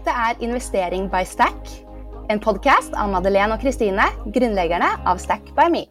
Dette 0.00 0.16
er 0.16 0.38
Investering 0.40 1.10
by 1.12 1.26
Stack, 1.28 1.58
en 2.32 2.38
podkast 2.40 2.94
av 2.96 3.10
Madeleine 3.12 3.52
og 3.52 3.60
Kristine, 3.60 4.06
grunnleggerne 4.32 4.86
av 5.04 5.18
Stack 5.20 5.50
by 5.52 5.66
Me. 5.68 5.82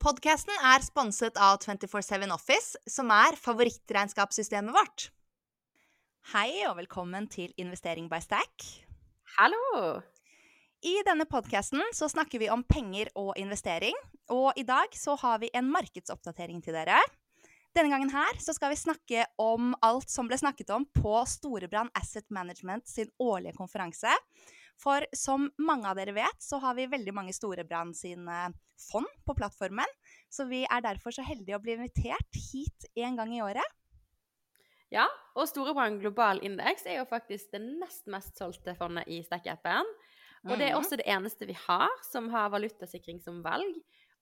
Podkasten 0.00 0.56
er 0.72 0.88
sponset 0.88 1.36
av 1.36 1.60
247 1.60 2.24
Office, 2.32 2.80
som 2.88 3.12
er 3.12 3.36
favorittregnskapssystemet 3.44 4.72
vårt. 4.72 5.10
Hei 6.32 6.64
og 6.70 6.78
velkommen 6.80 7.28
til 7.28 7.52
Investering 7.60 8.08
by 8.08 8.24
Stack. 8.24 8.70
Hallo! 9.36 10.00
I 10.84 10.98
denne 11.00 11.24
podkasten 11.24 11.80
snakker 11.96 12.42
vi 12.42 12.50
om 12.52 12.60
penger 12.68 13.08
og 13.16 13.38
investering, 13.40 13.94
og 14.28 14.58
i 14.60 14.66
dag 14.68 14.92
så 14.92 15.14
har 15.16 15.38
vi 15.40 15.48
en 15.56 15.70
markedsoppdatering 15.72 16.58
til 16.60 16.76
dere. 16.76 16.98
Denne 17.72 17.88
gangen 17.88 18.12
her 18.12 18.36
så 18.44 18.52
skal 18.52 18.74
vi 18.74 18.76
snakke 18.76 19.22
om 19.40 19.72
alt 19.80 20.12
som 20.12 20.28
ble 20.28 20.36
snakket 20.36 20.74
om 20.76 20.84
på 20.84 21.14
Storebrand 21.24 21.88
Asset 21.96 22.28
Management 22.28 22.84
sin 22.90 23.08
årlige 23.16 23.56
konferanse. 23.56 24.12
For 24.76 25.08
som 25.16 25.48
mange 25.56 25.88
av 25.88 25.96
dere 25.96 26.12
vet, 26.18 26.44
så 26.44 26.60
har 26.60 26.76
vi 26.76 26.84
veldig 26.92 27.16
mange 27.16 27.32
Storebrand 27.32 27.96
sine 27.96 28.50
fond 28.90 29.08
på 29.24 29.38
plattformen. 29.40 29.88
Så 30.28 30.44
vi 30.52 30.66
er 30.68 30.84
derfor 30.84 31.16
så 31.16 31.24
heldige 31.24 31.56
å 31.56 31.64
bli 31.64 31.78
invitert 31.78 32.42
hit 32.52 32.90
en 32.92 33.16
gang 33.22 33.32
i 33.32 33.40
året. 33.40 33.72
Ja, 34.92 35.08
og 35.32 35.48
Storebrand 35.48 36.04
global 36.04 36.44
indeks 36.44 36.84
er 36.84 37.00
jo 37.00 37.08
faktisk 37.08 37.56
det 37.56 37.64
nest 37.64 38.04
mest 38.04 38.36
solgte 38.36 38.76
fondet 38.76 39.08
i 39.08 39.24
Stack-appen. 39.24 39.88
Og 40.44 40.58
det 40.60 40.68
er 40.68 40.76
også 40.76 40.98
det 41.00 41.06
eneste 41.08 41.48
vi 41.48 41.56
har 41.66 41.92
som 42.04 42.28
har 42.32 42.52
valutasikring 42.52 43.20
som 43.24 43.40
valg. 43.44 43.78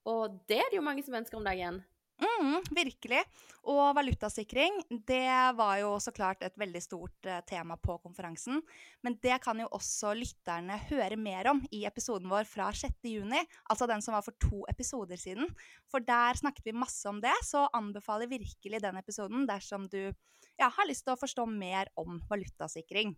Og 0.08 0.38
det 0.50 0.60
er 0.60 0.70
det 0.70 0.78
jo 0.78 0.86
mange 0.86 1.02
som 1.06 1.14
ønsker 1.18 1.38
om 1.38 1.46
dagen. 1.46 1.82
Mm, 2.22 2.60
virkelig. 2.70 3.22
Og 3.70 3.94
valutasikring, 3.96 4.76
det 5.08 5.26
var 5.58 5.78
jo 5.80 5.94
så 6.02 6.12
klart 6.14 6.42
et 6.46 6.54
veldig 6.58 6.82
stort 6.82 7.26
uh, 7.26 7.40
tema 7.46 7.76
på 7.80 7.96
konferansen. 8.02 8.60
Men 9.02 9.16
det 9.22 9.40
kan 9.42 9.58
jo 9.58 9.68
også 9.74 10.12
lytterne 10.18 10.76
høre 10.90 11.18
mer 11.18 11.50
om 11.50 11.62
i 11.74 11.82
episoden 11.88 12.30
vår 12.30 12.46
fra 12.50 12.70
6.6, 12.74 13.42
altså 13.70 13.88
den 13.90 14.04
som 14.04 14.14
var 14.14 14.26
for 14.26 14.38
to 14.42 14.62
episoder 14.70 15.18
siden. 15.18 15.50
For 15.90 16.04
der 16.04 16.38
snakket 16.38 16.70
vi 16.70 16.76
masse 16.76 17.08
om 17.10 17.18
det, 17.22 17.34
så 17.46 17.66
anbefaler 17.74 18.30
virkelig 18.30 18.82
den 18.82 19.02
episoden 19.02 19.48
dersom 19.50 19.88
du 19.90 20.00
ja, 20.04 20.68
har 20.68 20.86
lyst 20.86 21.06
til 21.06 21.16
å 21.16 21.20
forstå 21.20 21.48
mer 21.50 21.90
om 21.98 22.20
valutasikring. 22.30 23.16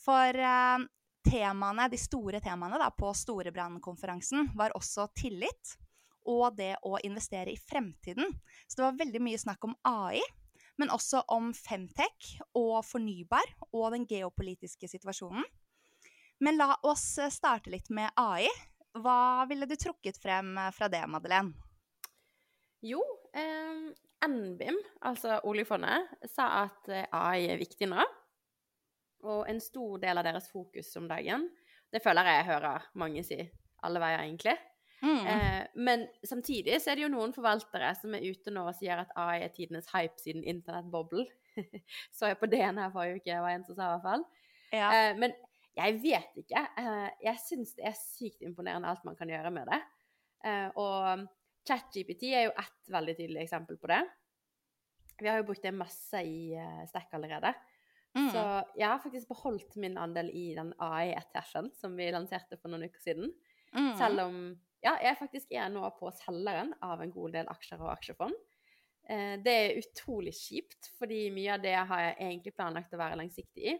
For 0.00 0.40
uh, 0.40 0.80
temaene, 1.24 1.88
de 1.90 1.98
store 2.00 2.40
temaene 2.42 2.78
da, 2.80 2.90
på 2.94 3.12
Storebrand-konferansen 3.16 4.50
var 4.58 4.74
også 4.78 5.08
tillit 5.18 5.76
og 6.28 6.54
det 6.58 6.76
å 6.86 6.98
investere 7.02 7.52
i 7.52 7.58
fremtiden. 7.58 8.28
Så 8.68 8.78
det 8.78 8.84
var 8.86 9.00
veldig 9.00 9.22
mye 9.24 9.40
snakk 9.40 9.64
om 9.66 9.74
AI, 9.88 10.22
men 10.78 10.92
også 10.94 11.24
om 11.34 11.50
femtech 11.54 12.36
og 12.58 12.84
fornybar 12.86 13.54
og 13.72 13.90
den 13.96 14.06
geopolitiske 14.08 14.88
situasjonen. 14.90 15.44
Men 16.42 16.58
la 16.58 16.72
oss 16.86 17.04
starte 17.30 17.70
litt 17.70 17.90
med 17.94 18.10
AI. 18.18 18.48
Hva 18.98 19.44
ville 19.50 19.66
du 19.68 19.76
trukket 19.78 20.18
frem 20.20 20.56
fra 20.74 20.88
det, 20.90 21.02
Madeleine? 21.10 21.54
Jo, 22.82 23.02
eh, 23.34 23.92
NBIM, 24.26 24.78
altså 25.06 25.38
oljefondet, 25.46 26.10
sa 26.34 26.48
at 26.64 26.90
AI 26.90 27.46
er 27.52 27.62
viktig 27.62 27.86
nå. 27.90 28.02
Og 29.28 29.46
en 29.50 29.60
stor 29.62 30.00
del 30.02 30.18
av 30.18 30.26
deres 30.26 30.48
fokus 30.50 30.90
om 30.98 31.08
dagen, 31.10 31.46
det 31.92 32.02
føler 32.02 32.26
jeg 32.28 32.40
jeg 32.40 32.48
hører 32.50 32.86
mange 32.98 33.24
si 33.26 33.38
alle 33.86 34.02
veier, 34.02 34.24
egentlig. 34.24 34.56
Mm. 35.02 35.26
Eh, 35.26 35.62
men 35.82 36.04
samtidig 36.24 36.78
så 36.80 36.92
er 36.92 36.98
det 36.98 37.04
jo 37.04 37.12
noen 37.12 37.34
forvaltere 37.34 37.90
som 37.98 38.14
er 38.14 38.22
ute 38.22 38.52
nå 38.54 38.62
og 38.70 38.76
sier 38.78 39.02
at 39.02 39.14
AI 39.18 39.40
er 39.42 39.54
tidenes 39.54 39.90
hype 39.90 40.22
siden 40.22 40.44
internettboblen. 40.46 41.26
så 42.16 42.30
jeg 42.30 42.38
på 42.40 42.48
DN 42.50 42.78
her 42.78 42.92
forrige 42.94 43.18
uke, 43.18 43.40
var 43.42 43.56
en 43.56 43.66
som 43.66 43.76
sa 43.76 43.88
i 43.88 43.96
hvert 43.96 44.06
fall. 44.06 44.26
Ja. 44.72 44.92
Eh, 44.94 45.12
men 45.18 45.34
jeg 45.76 45.98
vet 46.02 46.42
ikke. 46.44 46.62
Eh, 46.78 47.08
jeg 47.26 47.42
syns 47.42 47.74
det 47.78 47.86
er 47.90 47.98
sykt 47.98 48.46
imponerende 48.46 48.90
alt 48.90 49.04
man 49.08 49.18
kan 49.18 49.30
gjøre 49.30 49.52
med 49.54 49.70
det. 49.72 49.80
Eh, 50.46 50.68
og 50.80 51.26
ChatGPT 51.68 52.32
er 52.32 52.48
jo 52.48 52.56
ett 52.58 52.92
veldig 52.92 53.16
tydelig 53.18 53.44
eksempel 53.44 53.78
på 53.80 53.90
det. 53.90 54.02
Vi 55.22 55.30
har 55.30 55.38
jo 55.38 55.46
brukt 55.46 55.62
det 55.62 55.74
masse 55.76 56.18
i 56.26 56.54
uh, 56.58 56.82
Stack 56.88 57.12
allerede. 57.14 57.52
Mm. 58.12 58.28
Så 58.28 58.42
jeg 58.76 58.88
har 58.88 59.00
faktisk 59.00 59.30
beholdt 59.30 59.76
min 59.80 59.96
andel 60.00 60.28
i 60.36 60.50
den 60.56 60.74
AI-ETF-en 60.82 61.70
som 61.76 61.94
vi 61.96 62.10
lanserte 62.12 62.58
for 62.60 62.72
noen 62.72 62.84
uker 62.88 63.00
siden. 63.00 63.32
Mm. 63.72 63.94
Selv 64.00 64.26
om 64.26 64.42
ja, 64.82 64.96
jeg 65.00 65.16
faktisk 65.20 65.52
er 65.54 65.70
nå 65.72 65.84
på 65.98 66.10
selgeren 66.18 66.74
av 66.82 67.00
en 67.00 67.12
god 67.14 67.36
del 67.38 67.48
aksjer 67.52 67.80
og 67.84 67.92
aksjefond. 67.94 68.34
Eh, 69.10 69.36
det 69.42 69.54
er 69.54 69.78
utrolig 69.80 70.34
kjipt, 70.36 70.90
fordi 70.98 71.24
mye 71.34 71.56
av 71.56 71.62
det 71.62 71.74
har 71.78 72.04
jeg 72.06 72.18
egentlig 72.18 72.54
planlagt 72.56 72.94
å 72.94 73.00
være 73.00 73.18
langsiktig 73.20 73.72
i. 73.72 73.78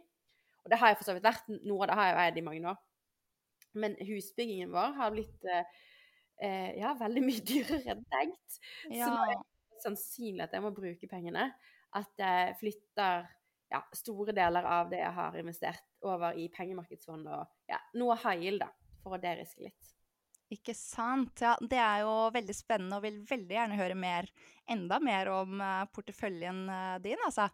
Og 0.62 0.70
det 0.70 0.78
har 0.78 0.92
jeg 0.92 1.00
for 1.00 1.10
så 1.10 1.16
vidt 1.16 1.26
vært. 1.26 1.50
Noe 1.66 1.84
av 1.84 1.90
det 1.90 1.98
har 1.98 2.10
jeg 2.10 2.20
eid 2.22 2.38
i 2.38 2.46
mange 2.46 2.72
år. 2.72 2.80
Men 3.82 3.96
husbyggingen 4.04 4.72
vår 4.72 4.96
har 4.98 5.14
blitt 5.14 5.48
eh, 5.50 5.78
eh 6.46 6.70
ja, 6.78 6.94
veldig 6.98 7.22
mye 7.24 7.44
dyrere 7.50 7.96
enn 7.96 8.06
tenkt. 8.14 8.58
Ja. 8.88 9.06
Så 9.06 9.12
nå 9.12 9.26
er 9.26 9.36
det 9.36 9.84
sannsynlig 9.84 10.46
at 10.46 10.54
jeg 10.54 10.64
må 10.64 10.74
bruke 10.76 11.10
pengene. 11.10 11.50
At 11.98 12.20
jeg 12.20 12.56
flytter 12.60 13.26
ja, 13.72 13.80
store 13.96 14.34
deler 14.36 14.66
av 14.68 14.92
det 14.92 15.00
jeg 15.00 15.14
har 15.16 15.38
investert, 15.40 15.88
over 16.02 16.36
i 16.38 16.48
pengemarkedsfond 16.52 17.28
og 17.30 17.70
ja, 17.70 17.80
noe 17.98 18.18
high 18.24 18.58
da, 18.60 18.68
for 19.02 19.16
å 19.16 19.22
deriske 19.22 19.64
litt. 19.68 19.92
Ikke 20.52 20.74
sant. 20.76 21.40
Ja, 21.40 21.54
det 21.64 21.78
er 21.80 22.02
jo 22.04 22.12
veldig 22.34 22.54
spennende, 22.56 22.98
og 22.98 23.06
vil 23.06 23.22
veldig 23.28 23.56
gjerne 23.56 23.78
høre 23.78 23.96
mer, 23.96 24.28
enda 24.68 24.98
mer 25.00 25.30
om 25.32 25.62
uh, 25.62 25.86
porteføljen 25.94 26.66
uh, 26.68 26.98
din, 27.02 27.20
altså. 27.24 27.48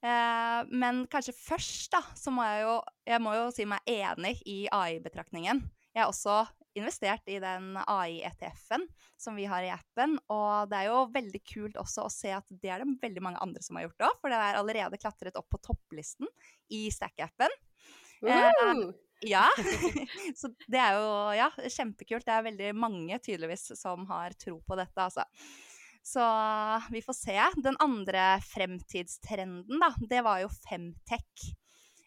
Uh, 0.00 0.62
men 0.70 1.02
kanskje 1.10 1.34
først, 1.36 1.90
da, 1.92 2.00
så 2.16 2.32
må 2.32 2.46
jeg 2.46 2.62
jo 2.64 2.76
Jeg 3.10 3.20
må 3.20 3.34
jo 3.36 3.50
si 3.52 3.66
meg 3.68 3.90
enig 3.90 4.38
i 4.48 4.62
AI-betraktningen. 4.72 5.60
Jeg 5.90 6.04
er 6.04 6.08
også 6.08 6.44
investert 6.78 7.26
i 7.30 7.38
den 7.42 7.74
AI-ETF-en 7.80 8.86
som 9.20 9.36
vi 9.38 9.46
har 9.50 9.64
i 9.66 9.72
appen. 9.74 10.16
Og 10.32 10.70
det 10.70 10.80
er 10.80 10.90
jo 10.90 11.02
veldig 11.14 11.42
kult 11.48 11.78
også 11.80 12.06
å 12.06 12.12
se 12.12 12.32
at 12.36 12.46
det 12.62 12.72
er 12.72 12.84
det 12.84 12.98
veldig 13.02 13.24
mange 13.24 13.42
andre 13.42 13.62
som 13.64 13.78
har 13.78 13.88
gjort 13.88 14.08
òg, 14.08 14.18
for 14.22 14.32
det 14.32 14.40
er 14.40 14.60
allerede 14.60 15.00
klatret 15.00 15.38
opp 15.40 15.50
på 15.52 15.62
topplisten 15.70 16.30
i 16.76 16.86
Stack-appen. 16.94 17.54
Uh! 18.20 18.90
ja. 19.26 19.46
Så 20.36 20.52
det 20.68 20.80
er 20.80 20.98
jo 20.98 21.08
ja, 21.38 21.50
kjempekult. 21.66 22.26
Det 22.26 22.36
er 22.36 22.46
veldig 22.50 22.70
mange 22.78 23.18
tydeligvis 23.22 23.72
som 23.80 24.06
har 24.10 24.36
tro 24.38 24.60
på 24.66 24.78
dette, 24.80 25.08
altså. 25.08 25.26
Så 26.02 26.24
vi 26.90 27.02
får 27.04 27.16
se. 27.16 27.38
Den 27.60 27.76
andre 27.80 28.38
fremtidstrenden, 28.44 29.82
da, 29.82 29.92
det 30.10 30.22
var 30.24 30.40
jo 30.44 30.52
Femtech. 30.64 31.50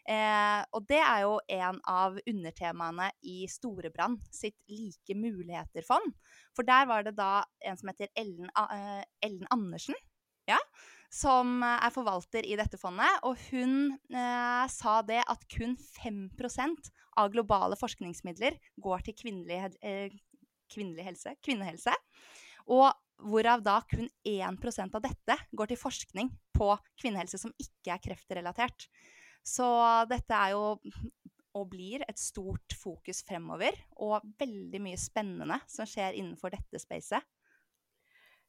Eh, 0.04 0.60
og 0.76 0.84
det 0.88 1.00
er 1.00 1.22
jo 1.24 1.36
en 1.56 1.78
av 1.88 2.18
undertemaene 2.28 3.08
i 3.24 3.44
Storebrand 3.48 4.20
sitt 4.34 4.56
Like 4.68 5.16
muligheter-fond. 5.16 6.12
For 6.56 6.66
der 6.68 6.88
var 6.90 7.06
det 7.06 7.14
da 7.16 7.44
en 7.64 7.80
som 7.80 7.88
heter 7.92 8.12
Ellen, 8.20 8.50
eh, 8.52 9.00
Ellen 9.24 9.48
Andersen, 9.54 9.96
ja, 10.50 10.58
som 11.14 11.62
er 11.64 11.92
forvalter 11.94 12.44
i 12.44 12.56
dette 12.60 12.78
fondet. 12.80 13.22
Og 13.24 13.38
hun 13.48 13.94
eh, 13.94 14.66
sa 14.72 14.98
det 15.06 15.22
at 15.24 15.48
kun 15.52 15.76
5% 15.78 16.92
av 17.20 17.32
globale 17.32 17.78
forskningsmidler 17.80 18.58
går 18.84 19.06
til 19.06 19.18
kvinnelig, 19.22 19.62
eh, 19.80 20.12
kvinnelig 20.72 21.08
helse, 21.08 21.36
kvinnehelse. 21.44 21.94
Og 22.74 22.90
hvorav 23.24 23.62
da 23.64 23.78
kun 23.88 24.08
1% 24.26 24.96
av 24.98 25.04
dette 25.04 25.36
går 25.54 25.70
til 25.70 25.80
forskning 25.80 26.32
på 26.56 26.72
kvinnehelse 27.00 27.38
som 27.40 27.54
ikke 27.62 27.94
er 27.94 28.02
kreftrelatert. 28.02 28.88
Så 29.44 29.66
dette 30.08 30.40
er 30.40 30.54
jo 30.54 30.74
og 31.54 31.68
blir 31.70 32.02
et 32.08 32.18
stort 32.18 32.74
fokus 32.74 33.22
fremover, 33.26 33.76
og 34.02 34.24
veldig 34.40 34.80
mye 34.82 34.98
spennende 34.98 35.60
som 35.70 35.86
skjer 35.86 36.16
innenfor 36.18 36.50
dette 36.54 36.80
spacet. 36.82 37.22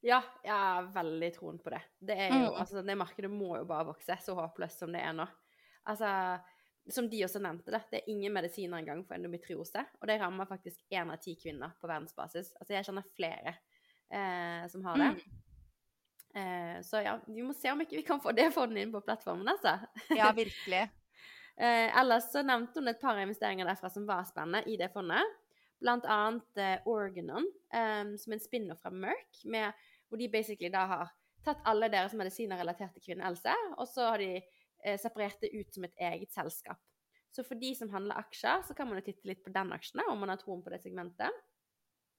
Ja, 0.05 0.19
jeg 0.45 0.53
har 0.53 0.89
veldig 0.93 1.29
troen 1.33 1.59
på 1.61 1.71
det. 1.73 1.81
Det, 1.97 2.17
jo, 2.29 2.49
mm. 2.49 2.57
altså, 2.61 2.81
det 2.85 2.97
markedet 2.97 3.29
må 3.31 3.55
jo 3.57 3.67
bare 3.69 3.87
vokse, 3.91 4.17
så 4.21 4.35
håpløst 4.37 4.83
som 4.83 4.93
det 4.93 5.01
er 5.05 5.13
nå. 5.17 5.25
Altså, 5.89 6.09
som 6.93 7.07
de 7.09 7.23
også 7.25 7.41
nevnte, 7.41 7.73
det, 7.73 7.81
det 7.91 8.01
er 8.01 8.11
ingen 8.13 8.33
medisiner 8.33 8.81
engang 8.81 9.01
for 9.05 9.17
endometriose. 9.17 9.81
Og 10.01 10.09
det 10.09 10.19
rammer 10.21 10.49
faktisk 10.49 10.83
én 10.93 11.09
av 11.13 11.21
ti 11.21 11.33
kvinner 11.41 11.73
på 11.81 11.89
verdensbasis. 11.89 12.53
Altså, 12.59 12.75
jeg 12.75 12.89
kjenner 12.89 13.09
flere 13.17 13.55
eh, 14.13 14.65
som 14.69 14.85
har 14.85 15.01
det. 15.01 15.11
Mm. 15.15 15.41
Eh, 16.35 16.81
så 16.83 16.99
ja, 17.05 17.15
vi 17.27 17.43
må 17.43 17.53
se 17.55 17.71
om 17.71 17.81
ikke 17.81 17.95
vi 18.01 18.05
kan 18.07 18.19
få 18.19 18.33
det 18.35 18.49
fondet 18.51 18.83
inn 18.83 18.91
på 18.91 19.03
plattformen, 19.05 19.47
altså. 19.53 19.77
Ja, 20.17 20.33
virkelig. 20.35 20.81
eh, 21.63 21.87
ellers 21.95 22.27
så 22.33 22.43
nevnte 22.43 22.81
hun 22.81 22.91
et 22.91 22.99
par 22.99 23.19
investeringer 23.21 23.67
derfra 23.69 23.91
som 23.93 24.07
var 24.09 24.25
spennende 24.27 24.65
i 24.67 24.75
det 24.81 24.91
fondet. 24.91 25.23
Blant 25.79 26.07
annet 26.11 26.59
eh, 26.59 26.89
Organon, 26.91 27.47
eh, 27.71 28.03
som 28.19 28.35
en 28.35 28.43
spinner 28.43 28.75
fra 28.79 28.91
Merck, 28.91 29.45
med, 29.47 29.87
hvor 30.09 30.19
de 30.19 30.31
basically 30.31 30.71
da 30.73 30.83
har 30.91 31.15
tatt 31.45 31.63
alle 31.69 31.87
deres 31.93 32.15
medisiner 32.17 32.59
relatert 32.59 32.95
til 32.97 33.11
kvinnehelse, 33.11 33.53
og 33.77 33.87
så 33.87 34.09
har 34.11 34.23
de 34.23 34.33
eh, 34.39 34.99
separert 34.99 35.39
det 35.43 35.53
ut 35.55 35.71
som 35.71 35.87
et 35.87 36.05
eget 36.09 36.35
selskap. 36.35 36.81
Så 37.35 37.43
for 37.43 37.59
de 37.59 37.71
som 37.75 37.91
handler 37.91 38.19
aksjer, 38.19 38.63
så 38.67 38.75
kan 38.75 38.87
man 38.87 38.99
jo 38.99 39.07
titte 39.07 39.27
litt 39.27 39.43
på 39.43 39.51
den 39.55 39.71
aksjene, 39.75 40.07
om 40.11 40.19
man 40.23 40.31
har 40.31 40.39
troen 40.41 40.63
på 40.63 40.71
det 40.71 40.79
segmentet. 40.83 41.43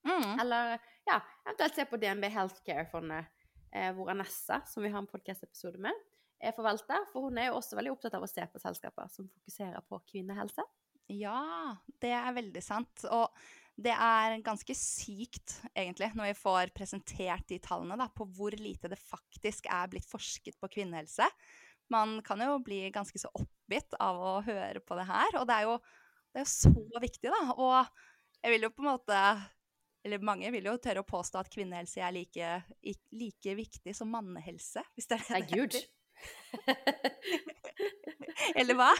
Mm. 0.06 0.38
Eller 0.40 0.76
ja, 1.08 1.20
eventuelt 1.46 1.74
se 1.74 1.86
på 1.88 1.98
DNB 2.00 2.28
Healthcare-fondet, 2.30 3.32
eh, 3.76 3.92
hvor 3.96 4.10
Anessa, 4.12 4.62
som 4.68 4.84
vi 4.84 4.90
har 4.92 5.02
en 5.02 5.10
podkast-episode 5.10 5.80
med, 5.82 6.04
er 6.40 6.56
forvalter. 6.56 7.06
For 7.12 7.28
hun 7.28 7.38
er 7.40 7.50
jo 7.50 7.60
også 7.60 7.78
veldig 7.78 7.92
opptatt 7.94 8.16
av 8.18 8.24
å 8.24 8.30
se 8.30 8.44
på 8.50 8.62
selskaper 8.62 9.12
som 9.12 9.28
fokuserer 9.28 9.84
på 9.88 10.00
kvinnehelse. 10.12 10.64
Ja, 11.12 11.76
det 12.02 12.10
er 12.16 12.34
veldig 12.34 12.62
sant. 12.64 13.04
Og 13.12 13.30
det 13.76 13.92
er 13.92 14.38
ganske 14.44 14.74
sykt, 14.78 15.58
egentlig, 15.76 16.10
når 16.16 16.32
vi 16.32 16.38
får 16.40 16.72
presentert 16.76 17.46
de 17.50 17.60
tallene, 17.62 17.98
da, 18.00 18.08
på 18.08 18.26
hvor 18.36 18.56
lite 18.56 18.90
det 18.90 18.98
faktisk 19.00 19.68
er 19.70 19.92
blitt 19.92 20.08
forsket 20.08 20.58
på 20.60 20.70
kvinnehelse. 20.78 21.28
Man 21.92 22.18
kan 22.26 22.40
jo 22.42 22.56
bli 22.64 22.86
ganske 22.94 23.20
så 23.20 23.30
oppgitt 23.36 23.94
av 24.02 24.18
å 24.18 24.34
høre 24.46 24.82
på 24.82 24.98
det 24.98 25.06
her. 25.06 25.38
Og 25.38 25.46
det 25.46 25.60
er 25.60 25.68
jo, 25.68 25.76
det 26.32 26.42
er 26.42 26.46
jo 26.46 26.54
så 26.56 27.04
viktig, 27.04 27.30
da. 27.30 27.42
Og 27.54 28.42
jeg 28.42 28.56
vil 28.56 28.66
jo 28.66 28.72
på 28.74 28.84
en 28.84 28.90
måte 28.94 29.20
Eller 30.06 30.22
mange 30.22 30.46
vil 30.54 30.68
jo 30.68 30.76
tørre 30.78 31.02
å 31.02 31.08
påstå 31.08 31.40
at 31.40 31.48
kvinnehelse 31.50 31.98
er 31.98 32.12
like, 32.14 32.50
like 33.10 33.54
viktig 33.58 33.90
som 33.96 34.12
mannehelse, 34.14 34.84
hvis 34.94 35.08
det 35.10 35.16
er 35.18 35.24
det 35.26 35.40
det 35.40 35.58
gud. 35.58 35.74
heter. 35.74 35.86
Eller 38.60 38.74
hva? 38.78 38.92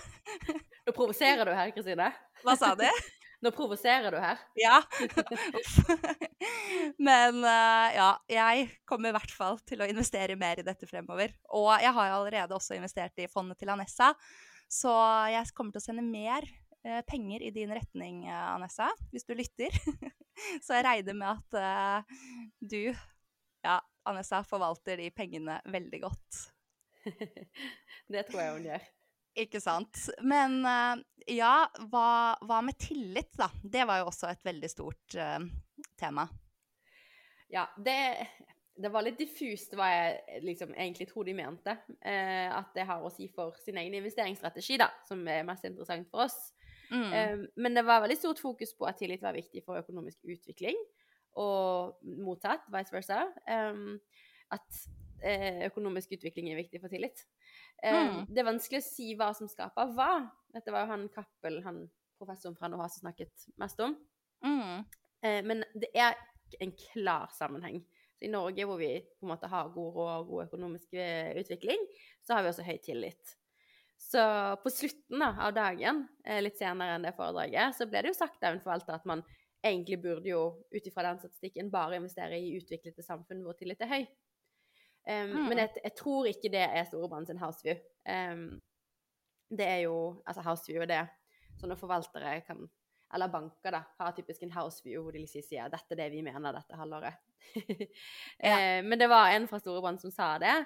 Nå 0.87 0.91
provoserer 0.97 1.47
du 1.47 1.53
her, 1.55 1.71
Kristine. 1.77 2.09
Hva 2.43 2.55
sa 2.59 2.73
du? 2.79 2.83
Nå 3.45 3.49
provoserer 3.55 4.11
du 4.11 4.19
her. 4.19 4.39
Ja. 4.59 4.83
Men 6.99 7.39
eh, 7.45 7.89
ja, 8.01 8.11
jeg 8.33 8.69
kommer 8.89 9.13
i 9.13 9.17
hvert 9.21 9.35
fall 9.39 9.61
til 9.69 9.83
å 9.85 9.91
investere 9.91 10.37
mer 10.41 10.59
i 10.59 10.67
dette 10.67 10.89
fremover. 10.91 11.29
Og 11.55 11.71
jeg 11.85 11.93
har 12.01 12.17
allerede 12.17 12.57
også 12.57 12.75
investert 12.81 13.15
i 13.23 13.31
fondet 13.31 13.59
til 13.61 13.71
Anessa, 13.71 14.09
så 14.67 14.91
jeg 15.31 15.55
kommer 15.55 15.71
til 15.77 15.83
å 15.85 15.87
sende 15.87 16.03
mer 16.03 16.43
eh, 16.83 17.03
penger 17.07 17.47
i 17.47 17.55
din 17.55 17.71
retning, 17.77 18.25
eh, 18.27 18.55
Anessa, 18.57 18.91
hvis 19.15 19.29
du 19.29 19.37
lytter. 19.39 19.71
så 20.65 20.79
jeg 20.79 20.87
regner 20.87 21.17
med 21.19 21.29
at 21.33 21.59
uh, 21.61 22.19
du, 22.61 22.91
ja, 23.65 23.79
Anessa, 24.07 24.43
forvalter 24.47 25.01
de 25.03 25.11
pengene 25.15 25.61
veldig 25.73 26.03
godt. 26.05 26.43
Det 28.13 28.27
tror 28.29 28.43
jeg 28.43 28.55
hun 28.57 28.69
gjør. 28.71 28.89
Ikke 29.37 29.61
sant. 29.61 30.07
Men 30.25 30.59
uh, 30.65 30.97
ja, 31.29 31.67
hva, 31.93 32.09
hva 32.47 32.63
med 32.65 32.79
tillit, 32.81 33.35
da? 33.37 33.51
Det 33.63 33.85
var 33.89 34.01
jo 34.01 34.11
også 34.11 34.31
et 34.33 34.45
veldig 34.47 34.71
stort 34.73 35.19
uh, 35.21 35.41
tema. 36.01 36.27
Ja, 37.53 37.67
det, 37.77 37.99
det 38.77 38.91
var 38.93 39.05
litt 39.07 39.19
diffust 39.21 39.75
hva 39.77 39.89
jeg 39.89 40.43
liksom 40.45 40.75
egentlig 40.75 41.09
tror 41.11 41.27
de 41.29 41.35
mente. 41.37 41.77
Eh, 42.01 42.49
at 42.53 42.73
det 42.77 42.87
har 42.89 43.05
å 43.05 43.13
si 43.13 43.29
for 43.33 43.57
sin 43.63 43.79
egen 43.81 43.97
investeringsstrategi, 44.01 44.79
da, 44.83 44.91
som 45.07 45.23
er 45.31 45.47
mest 45.49 45.65
interessant 45.69 46.09
for 46.13 46.27
oss. 46.27 46.37
Mm. 46.91 47.13
Eh, 47.13 47.45
men 47.57 47.79
det 47.79 47.85
var 47.87 48.03
veldig 48.05 48.19
stort 48.19 48.43
fokus 48.43 48.75
på 48.77 48.87
at 48.89 48.99
tillit 49.01 49.25
var 49.25 49.37
viktig 49.37 49.65
for 49.67 49.81
økonomisk 49.81 50.25
utvikling, 50.37 50.79
og 51.37 51.99
mottatt, 52.25 52.65
vice 52.73 52.95
versa. 52.95 53.27
Um, 53.45 53.99
at 54.55 54.79
eh, 55.27 55.67
økonomisk 55.67 56.15
utvikling 56.17 56.49
er 56.53 56.61
viktig 56.63 56.81
for 56.81 56.93
tillit. 56.93 57.27
Eh, 57.83 57.93
Mm. 57.93 58.23
Det 58.31 58.41
er 58.41 58.49
vanskelig 58.49 58.81
å 58.81 58.87
si 58.87 59.11
hva 59.19 59.33
som 59.37 59.51
skaper 59.51 59.93
hva. 59.97 60.13
Dette 60.55 60.73
var 60.73 60.87
jo 60.87 60.93
han 60.95 61.09
Cappell, 61.13 61.61
han 61.67 61.83
professoren 62.17 62.57
fra 62.57 62.71
NOHA, 62.73 62.89
som 62.89 63.05
snakket 63.05 63.49
mest 63.61 63.81
om. 63.81 63.99
Mm. 64.45 64.87
Men 65.45 65.65
det 65.75 65.91
er 65.97 66.15
en 66.61 66.73
klar 66.73 67.29
sammenheng. 67.35 67.83
Så 68.17 68.25
I 68.25 68.33
Norge, 68.33 68.65
hvor 68.65 68.79
vi 68.81 68.93
på 69.21 69.27
en 69.27 69.33
måte 69.35 69.49
har 69.53 69.73
god 69.75 69.97
råd 69.97 70.13
og 70.21 70.31
god 70.31 70.45
økonomisk 70.47 70.95
eh, 70.97 71.35
utvikling, 71.37 71.83
så 72.25 72.37
har 72.37 72.45
vi 72.45 72.53
også 72.53 72.65
høy 72.65 72.79
tillit. 72.85 73.35
Så 73.97 74.21
på 74.63 74.71
slutten 74.71 75.23
da, 75.23 75.33
av 75.47 75.55
dagen, 75.57 76.05
eh, 76.25 76.43
litt 76.45 76.59
senere 76.59 76.97
enn 76.97 77.07
det 77.07 77.15
foredraget, 77.17 77.75
så 77.77 77.89
ble 77.89 78.05
det 78.05 78.13
jo 78.13 78.19
sagt 78.19 78.45
av 78.45 78.55
en 78.55 78.63
forvalter 78.63 78.99
at 78.99 79.09
man 79.09 79.25
egentlig 79.65 79.99
burde 80.03 80.31
jo, 80.31 80.43
ut 80.71 80.87
ifra 80.87 81.09
den 81.09 81.19
statistikken, 81.19 81.73
bare 81.73 81.99
investere 81.99 82.39
i 82.39 82.55
utviklede 82.59 83.03
samfunn 83.03 83.43
hvor 83.45 83.57
tillit 83.59 83.83
er 83.83 83.93
høy. 83.93 84.07
Um, 85.07 85.37
Mm. 85.37 85.49
Men 85.49 85.59
jeg, 85.59 85.71
jeg 85.85 85.95
tror 85.95 86.27
ikke 86.27 86.51
det 86.51 86.65
er 86.67 86.85
Storebrand 86.85 87.29
sin 87.29 87.39
houseview. 87.39 87.79
Um, 88.11 88.61
det 89.55 89.67
er 89.67 89.77
jo 89.85 90.23
Altså, 90.27 90.43
houseview 90.43 90.83
er 90.83 90.91
det 90.91 91.03
sånne 91.61 91.77
forvaltere 91.79 92.41
kan 92.47 92.67
eller 93.15 93.31
banker 93.31 93.71
da, 93.71 93.83
har 93.99 94.15
typisk 94.17 94.43
en 94.43 94.55
houseview 94.57 95.05
hvor 95.05 95.15
de 95.15 95.23
liksom 95.23 95.45
sier 95.47 95.71
dette 95.71 95.95
er 95.95 96.01
det 96.01 96.09
vi 96.11 96.25
mener 96.27 96.57
dette 96.57 96.79
halvåret. 96.79 97.21
eh, 98.49 98.83
men 98.83 98.99
det 98.99 99.09
var 99.11 99.31
en 99.31 99.47
fra 99.47 99.61
Storebrand 99.63 100.03
som 100.03 100.11
sa 100.11 100.33
det. 100.43 100.57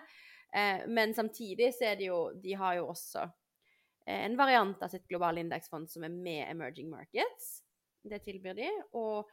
Eh, 0.52 0.86
men 0.90 1.14
samtidig 1.14 1.70
så 1.76 1.92
er 1.92 1.98
det 2.00 2.08
jo 2.08 2.32
De 2.42 2.56
har 2.58 2.74
jo 2.80 2.88
også 2.90 3.22
eh, 3.22 4.24
en 4.24 4.34
variant 4.38 4.82
av 4.82 4.90
sitt 4.90 5.06
globale 5.06 5.44
indeksfond 5.44 5.90
som 5.90 6.04
er 6.06 6.14
med 6.14 6.44
emerging 6.48 6.90
markets. 6.90 7.60
Det 8.02 8.22
tilbyr 8.24 8.58
de. 8.58 8.70
Og 8.98 9.30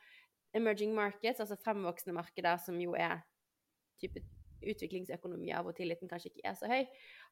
emerging 0.57 0.93
markets, 0.95 1.41
altså 1.41 1.57
fremvoksende 1.63 2.15
markeder 2.17 2.59
som 2.61 2.77
jo 2.81 2.95
er 2.97 3.21
type 4.01 4.21
utviklingsøkonomier 4.67 5.61
hvor 5.61 5.75
tilliten 5.77 6.09
kanskje 6.09 6.31
ikke 6.31 6.45
er 6.49 6.55
så 6.57 6.69
høy, 6.69 6.85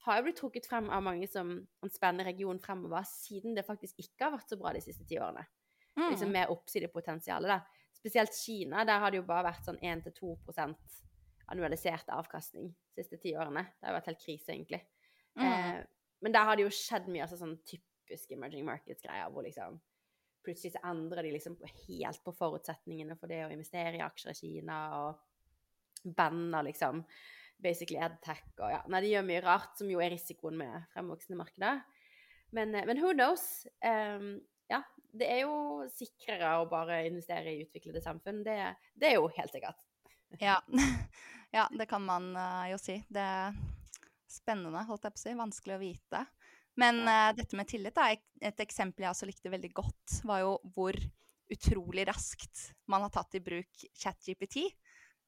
har 0.06 0.18
jo 0.18 0.26
blitt 0.28 0.40
trukket 0.40 0.68
frem 0.70 0.92
av 0.94 1.04
mange 1.06 1.28
som 1.30 1.56
en 1.58 1.94
spennende 1.94 2.28
region 2.28 2.60
fremover, 2.62 3.06
siden 3.10 3.58
det 3.58 3.66
faktisk 3.66 4.04
ikke 4.04 4.28
har 4.28 4.36
vært 4.38 4.54
så 4.54 4.60
bra 4.62 4.74
de 4.76 4.84
siste 4.86 5.08
ti 5.10 5.18
årene. 5.18 5.46
Mm. 5.96 6.10
Liksom 6.12 6.34
mer 6.36 6.54
oppsidepotensialet, 6.54 7.56
da. 7.56 7.86
Spesielt 7.96 8.36
Kina, 8.38 8.84
der 8.86 9.02
har 9.02 9.12
det 9.12 9.22
jo 9.22 9.28
bare 9.28 9.48
vært 9.48 9.66
sånn 9.66 9.80
1-2 9.82 10.36
annualisert 11.52 12.10
avkastning 12.14 12.72
de 12.72 13.04
siste 13.04 13.20
ti 13.22 13.36
årene. 13.38 13.66
Det 13.80 13.90
har 13.90 13.98
vært 13.98 14.12
helt 14.12 14.24
krise, 14.24 14.54
egentlig. 14.54 14.82
Mm. 15.38 15.46
Eh, 15.46 15.82
men 16.26 16.34
der 16.36 16.48
har 16.48 16.58
det 16.58 16.66
jo 16.66 16.74
skjedd 16.74 17.10
mye 17.12 17.26
altså 17.26 17.38
sånn 17.40 17.58
typisk 17.68 18.32
emerging 18.34 18.66
markets-greier, 18.68 19.30
hvor 19.34 19.46
liksom 19.46 19.78
plutselig 20.46 20.76
så 20.76 20.84
endrer 20.92 21.26
de 21.26 21.34
liksom 21.34 21.58
helt 21.88 22.22
på 22.26 22.34
forutsetningene 22.38 23.18
for 23.20 23.32
det 23.32 23.44
å 23.48 23.54
investere 23.54 23.98
i 23.98 24.04
aksjer 24.06 24.36
i 24.36 24.40
Kina, 24.40 24.80
og 25.02 26.12
banner 26.16 26.68
liksom 26.68 27.02
basically 27.62 27.98
edtech 28.04 28.44
og 28.60 28.70
ja. 28.70 28.82
Nei, 28.92 29.02
de 29.02 29.14
gjør 29.14 29.30
mye 29.30 29.44
rart, 29.46 29.78
som 29.80 29.90
jo 29.90 30.02
er 30.04 30.12
risikoen 30.14 30.58
med 30.60 30.90
fremvoksende 30.94 31.40
markeder. 31.40 31.82
Men, 32.56 32.76
eh, 32.76 32.86
men 32.88 33.02
who 33.02 33.14
knows? 33.16 33.66
Um, 33.86 34.36
ja, 34.72 34.82
det 35.14 35.30
er 35.32 35.44
jo 35.46 35.86
sikrere 35.94 36.58
å 36.60 36.70
bare 36.70 37.04
investere 37.08 37.54
i 37.54 37.64
utviklede 37.66 38.04
samfunn. 38.04 38.44
Det, 38.46 38.58
det 38.98 39.12
er 39.12 39.18
jo 39.20 39.30
helt 39.38 39.56
sikkert. 39.56 39.82
Ja. 40.42 40.60
ja, 41.56 41.66
det 41.72 41.88
kan 41.90 42.04
man 42.06 42.32
uh, 42.36 42.66
jo 42.72 42.80
si. 42.82 43.00
Det 43.08 43.24
er 43.24 43.56
spennende, 44.30 44.84
holdt 44.90 45.08
jeg 45.08 45.16
på 45.16 45.22
å 45.22 45.24
si. 45.24 45.36
Vanskelig 45.40 45.78
å 45.78 45.82
vite. 45.82 46.24
Men 46.80 47.04
uh, 47.08 47.32
dette 47.38 47.58
med 47.58 47.70
tillit, 47.72 47.98
er 47.98 48.20
et 48.52 48.64
eksempel 48.66 49.06
jeg 49.06 49.14
også 49.16 49.30
likte 49.30 49.54
veldig 49.54 49.72
godt, 49.76 50.20
var 50.28 50.44
jo 50.44 50.58
hvor 50.76 51.00
utrolig 51.56 52.08
raskt 52.10 52.72
man 52.90 53.06
har 53.06 53.14
tatt 53.14 53.38
i 53.38 53.44
bruk 53.46 53.86
ChatGPT. 53.94 54.66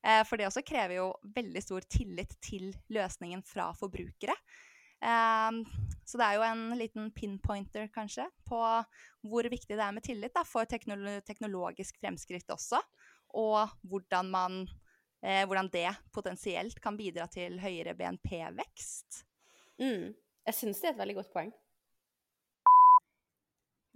Uh, 0.05 0.23
for 0.27 0.37
det 0.37 0.49
også 0.49 0.65
krever 0.67 0.99
jo 0.99 1.11
veldig 1.35 1.63
stor 1.63 1.87
tillit 1.89 2.35
til 2.43 2.73
løsningen 2.93 3.45
fra 3.47 3.71
forbrukere. 3.77 4.35
Eh, 4.97 5.51
så 6.05 6.17
det 6.17 6.25
er 6.25 6.37
jo 6.37 6.45
en 6.47 6.63
liten 6.79 7.11
pinpointer, 7.13 7.89
kanskje, 7.93 8.27
på 8.47 8.59
hvor 9.27 9.49
viktig 9.51 9.75
det 9.75 9.83
er 9.83 9.95
med 9.95 10.05
tillit 10.05 10.33
da, 10.35 10.43
for 10.47 10.69
teknolo 10.69 11.19
teknologisk 11.27 11.99
fremskritt 12.01 12.49
også. 12.53 12.81
Og 13.37 13.75
hvordan, 13.89 14.31
man, 14.31 14.61
eh, 15.23 15.43
hvordan 15.45 15.69
det 15.73 15.89
potensielt 16.13 16.81
kan 16.83 16.97
bidra 16.99 17.27
til 17.31 17.59
høyere 17.61 17.95
BNP-vekst. 17.97 19.23
Mm. 19.81 20.11
Jeg 20.47 20.55
syns 20.55 20.81
det 20.81 20.91
er 20.91 20.95
et 20.95 21.01
veldig 21.01 21.17
godt 21.21 21.33
poeng. 21.35 21.55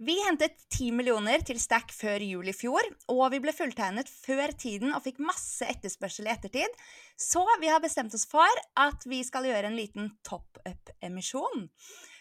Vi 0.02 0.16
hentet 0.26 0.56
10 0.72 0.88
millioner 0.98 1.44
til 1.46 1.60
Stack 1.62 1.92
før 1.94 2.22
jul 2.26 2.48
i 2.50 2.54
fjor, 2.56 2.82
og 3.12 3.20
vi 3.30 3.38
ble 3.44 3.52
fulltegnet 3.54 4.08
før 4.10 4.50
tiden 4.58 4.90
og 4.96 5.04
fikk 5.04 5.20
masse 5.22 5.62
etterspørsel 5.62 6.26
i 6.26 6.32
ettertid, 6.32 6.74
så 7.14 7.44
vi 7.62 7.70
har 7.70 7.82
bestemt 7.84 8.14
oss 8.16 8.26
for 8.26 8.62
at 8.82 9.06
vi 9.06 9.20
skal 9.22 9.46
gjøre 9.46 9.70
en 9.70 9.78
liten 9.78 10.10
top-up-emisjon. 10.26 11.68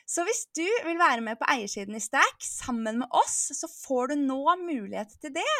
Så 0.05 0.27
hvis 0.27 0.43
du 0.53 0.67
vil 0.85 0.99
være 0.99 1.25
med 1.25 1.39
på 1.39 1.47
eiersiden 1.49 1.97
i 1.97 2.03
Stack 2.03 2.45
sammen 2.45 3.01
med 3.01 3.17
oss, 3.17 3.39
så 3.57 3.69
får 3.71 4.11
du 4.11 4.15
nå 4.27 4.43
mulighet 4.61 5.17
til 5.23 5.33
det. 5.39 5.57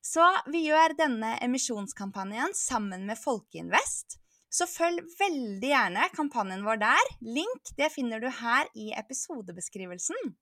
Så 0.00 0.24
vi 0.48 0.64
gjør 0.64 0.96
denne 0.96 1.34
emisjonskampanjen 1.44 2.54
sammen 2.56 3.04
med 3.08 3.20
Folkeinvest. 3.20 4.16
Så 4.50 4.66
følg 4.66 5.04
veldig 5.18 5.68
gjerne 5.70 6.08
kampanjen 6.16 6.64
vår 6.66 6.80
der. 6.82 7.10
Link 7.22 7.74
det 7.78 7.92
finner 7.94 8.22
du 8.22 8.26
her 8.40 8.70
i 8.74 8.90
episodebeskrivelsen. 8.98 10.32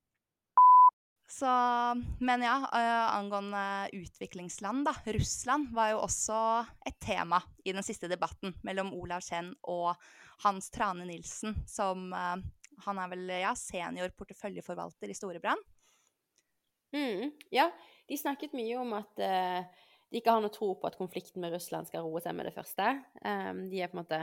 Så, 1.29 1.49
men 2.25 2.41
ja, 2.41 2.55
øh, 2.65 3.17
angående 3.19 3.91
utviklingsland, 3.93 4.87
da. 4.89 4.95
Russland 5.13 5.69
var 5.77 5.91
jo 5.93 5.99
også 6.07 6.39
et 6.89 6.97
tema 7.05 7.43
i 7.69 7.75
den 7.77 7.85
siste 7.85 8.09
debatten 8.09 8.55
mellom 8.65 8.95
Olav 8.97 9.21
Kjenn 9.27 9.51
og 9.69 9.99
Hans 10.47 10.71
Trane 10.73 11.05
Nilsen, 11.05 11.59
som 11.69 12.09
øh, 12.17 12.47
Han 12.87 12.99
er 13.03 13.11
vel 13.13 13.29
ja, 13.43 13.53
senior 13.59 14.15
porteføljeforvalter 14.17 15.11
i 15.11 15.19
Storebrand. 15.19 15.61
Mm. 16.97 17.35
Ja, 17.53 17.69
de 18.09 18.19
snakket 18.19 18.57
mye 18.57 18.81
om 18.81 18.95
at 18.97 19.23
eh, 19.23 19.85
de 20.09 20.21
ikke 20.21 20.33
har 20.33 20.43
noe 20.43 20.53
tro 20.53 20.73
på 20.81 20.89
at 20.89 20.97
konflikten 20.99 21.43
med 21.45 21.53
Russland 21.53 21.89
skal 21.89 22.07
roe 22.07 22.21
seg 22.25 22.37
med 22.37 22.49
det 22.49 22.55
første. 22.57 22.95
Um, 23.21 23.67
de 23.69 23.83
er 23.83 23.91
på 23.91 23.99
en 23.99 24.03
måte 24.03 24.21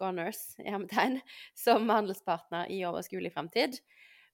goners 0.00 0.40
i 0.62 0.68
hermetegn 0.70 1.18
som 1.64 1.88
handelspartner 1.92 2.70
i 2.72 2.82
overskuelig 2.88 3.34
fremtid. 3.34 3.80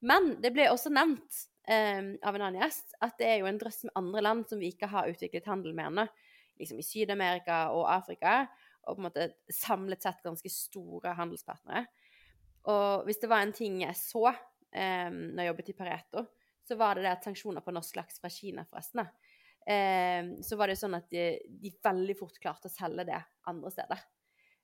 Men 0.03 0.37
det 0.43 0.53
ble 0.55 0.69
også 0.71 0.93
nevnt 0.95 1.41
um, 1.67 2.13
av 2.23 2.37
en 2.37 2.45
annen 2.47 2.61
gjest 2.63 2.95
at 3.03 3.17
det 3.19 3.31
er 3.31 3.41
jo 3.43 3.49
en 3.51 3.59
drøss 3.59 3.83
med 3.89 3.97
andre 3.99 4.23
land 4.29 4.47
som 4.51 4.63
vi 4.63 4.71
ikke 4.75 4.91
har 4.91 5.11
utviklet 5.11 5.51
handel 5.51 5.75
med 5.79 5.91
ennå. 5.91 6.07
liksom 6.61 6.79
i 6.79 6.87
Syd-Amerika 6.87 7.73
og 7.75 7.89
Afrika, 7.91 8.47
og 8.87 8.97
på 8.97 9.01
en 9.01 9.07
måte 9.09 9.29
samlet 9.51 10.03
sett 10.03 10.23
ganske 10.23 10.51
store 10.51 11.15
handelspartnere. 11.19 11.87
Og 12.71 13.07
hvis 13.07 13.19
det 13.19 13.31
var 13.31 13.43
en 13.43 13.55
ting 13.55 13.81
jeg 13.83 13.99
så 13.99 14.29
um, 14.31 15.19
når 15.35 15.43
jeg 15.43 15.51
jobbet 15.51 15.73
i 15.73 15.77
Pareto, 15.79 16.25
så 16.69 16.79
var 16.79 16.97
det 16.97 17.07
det 17.07 17.15
at 17.17 17.27
sanksjoner 17.27 17.65
på 17.65 17.75
norsk 17.75 17.97
laks 17.99 18.21
fra 18.23 18.31
Kina, 18.33 18.65
forresten, 18.71 19.03
eh, 19.67 20.33
så 20.45 20.59
var 20.59 20.71
det 20.71 20.79
sånn 20.81 20.97
at 20.99 21.09
de, 21.13 21.27
de, 21.47 21.75
veldig 21.83 22.17
fort 22.19 22.39
klarte 22.43 22.71
å 22.71 22.75
selge 22.75 23.07
det 23.11 23.19
andre 23.51 23.73
steder. 23.75 24.05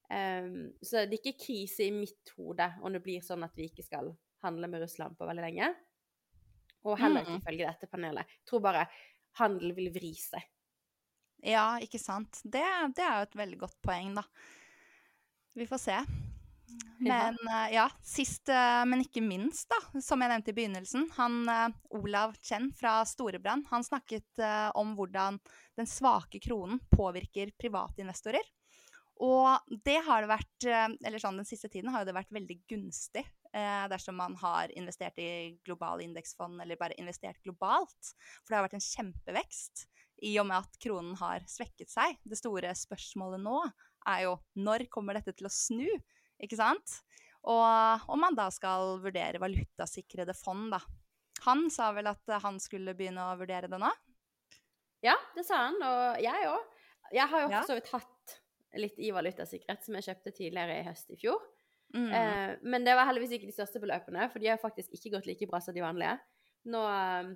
Eh, 0.08 0.48
så 0.82 1.04
det 1.04 1.18
er 1.18 1.20
ikke 1.20 1.44
krise 1.48 1.88
i 1.88 1.94
mitt 1.94 2.34
hode 2.38 2.70
om 2.82 2.94
det 2.94 3.02
blir 3.04 3.24
sånn 3.24 3.46
at 3.46 3.58
vi 3.58 3.68
ikke 3.70 3.86
skal 3.86 4.12
handle 4.44 4.70
med 4.70 4.84
Russland 4.84 5.18
på 5.18 5.26
veldig 5.28 5.44
lenge. 5.44 5.72
Og 6.86 6.94
heller 7.00 7.26
ikke 7.26 7.40
ifølge 7.40 7.66
dette 7.66 7.90
panelet. 7.90 8.38
Jeg 8.38 8.46
tror 8.48 8.62
bare 8.64 8.86
handel 9.40 9.74
vil 9.76 9.90
vri 9.94 10.12
seg. 10.14 10.46
Ja, 11.46 11.76
ikke 11.82 12.00
sant. 12.02 12.40
Det, 12.42 12.64
det 12.96 13.04
er 13.04 13.20
jo 13.20 13.28
et 13.28 13.36
veldig 13.42 13.60
godt 13.66 13.78
poeng, 13.84 14.14
da. 14.18 14.24
Vi 15.58 15.66
får 15.66 15.82
se. 15.82 16.00
Men 16.98 17.36
uh, 17.46 17.68
ja 17.72 17.86
sist, 18.02 18.50
uh, 18.50 18.82
men 18.88 19.04
ikke 19.04 19.22
minst, 19.22 19.70
da, 19.70 20.00
som 20.02 20.22
jeg 20.22 20.32
nevnte 20.32 20.52
i 20.52 20.56
begynnelsen, 20.56 21.06
han 21.14 21.40
uh, 21.46 21.68
Olav 21.94 22.34
Chen 22.42 22.70
fra 22.76 23.00
Storebrand, 23.06 23.68
han 23.70 23.86
snakket 23.86 24.42
om 24.78 24.94
hvordan 24.98 25.38
den 25.78 25.88
svake 25.88 26.40
kronen 26.42 26.80
påvirker 26.90 27.52
privatinvestorer. 27.58 28.44
Og 29.22 29.74
det 29.82 29.96
har 30.06 30.22
det 30.22 30.30
vært 30.30 30.66
Eller 30.68 31.18
sånn 31.18 31.40
den 31.40 31.46
siste 31.48 31.66
tiden 31.72 31.90
har 31.90 32.04
det 32.06 32.14
vært 32.14 32.30
veldig 32.30 32.54
gunstig 32.70 33.24
dersom 33.90 34.14
man 34.20 34.36
har 34.38 34.70
investert 34.78 35.18
i 35.18 35.56
globale 35.66 36.04
indeksfond, 36.04 36.60
eller 36.62 36.78
bare 36.78 36.94
investert 37.02 37.40
globalt. 37.42 38.12
For 38.44 38.52
det 38.52 38.58
har 38.58 38.66
vært 38.68 38.76
en 38.78 38.84
kjempevekst 38.84 39.88
i 40.28 40.36
og 40.38 40.46
med 40.50 40.60
at 40.60 40.78
kronen 40.82 41.16
har 41.18 41.42
svekket 41.50 41.90
seg. 41.90 42.20
Det 42.22 42.38
store 42.38 42.70
spørsmålet 42.78 43.42
nå 43.42 43.58
er 44.12 44.24
jo 44.28 44.36
når 44.60 44.86
kommer 44.92 45.18
dette 45.18 45.34
til 45.34 45.48
å 45.48 45.52
snu? 45.52 45.88
Ikke 46.42 46.58
sant? 46.58 46.98
Og 47.48 48.10
om 48.10 48.20
man 48.20 48.36
da 48.36 48.48
skal 48.52 48.98
vurdere 49.02 49.40
valutasikrede 49.40 50.34
fond, 50.36 50.72
da. 50.74 50.80
Han 51.46 51.68
sa 51.70 51.92
vel 51.94 52.10
at 52.10 52.34
han 52.42 52.58
skulle 52.60 52.96
begynne 52.98 53.22
å 53.30 53.36
vurdere 53.38 53.70
det 53.70 53.78
nå? 53.80 53.90
Ja, 55.06 55.14
det 55.36 55.44
sa 55.46 55.68
han, 55.68 55.78
og 55.78 56.18
jeg 56.22 56.48
òg. 56.50 56.78
Jeg 57.14 57.30
har 57.30 57.44
jo 57.44 57.50
for 57.52 57.70
så 57.70 57.76
vidt 57.78 57.92
hatt 57.94 58.34
litt 58.78 58.98
i 59.00 59.12
valutasikkerhet 59.14 59.84
som 59.86 59.96
jeg 59.96 60.08
kjøpte 60.10 60.34
tidligere 60.34 60.80
i 60.80 60.86
høst 60.88 61.14
i 61.14 61.18
fjor. 61.20 61.38
Mm. 61.94 62.08
Eh, 62.12 62.50
men 62.68 62.84
det 62.84 62.96
var 62.98 63.08
heldigvis 63.08 63.38
ikke 63.38 63.48
de 63.48 63.54
største 63.56 63.80
beløpene, 63.80 64.26
for 64.32 64.42
de 64.42 64.50
har 64.50 64.60
faktisk 64.60 64.92
ikke 64.98 65.14
gått 65.16 65.28
like 65.30 65.48
bra 65.48 65.60
som 65.64 65.76
de 65.76 65.84
vanlige. 65.84 66.18
Nå, 66.68 66.82
eh, 66.84 67.30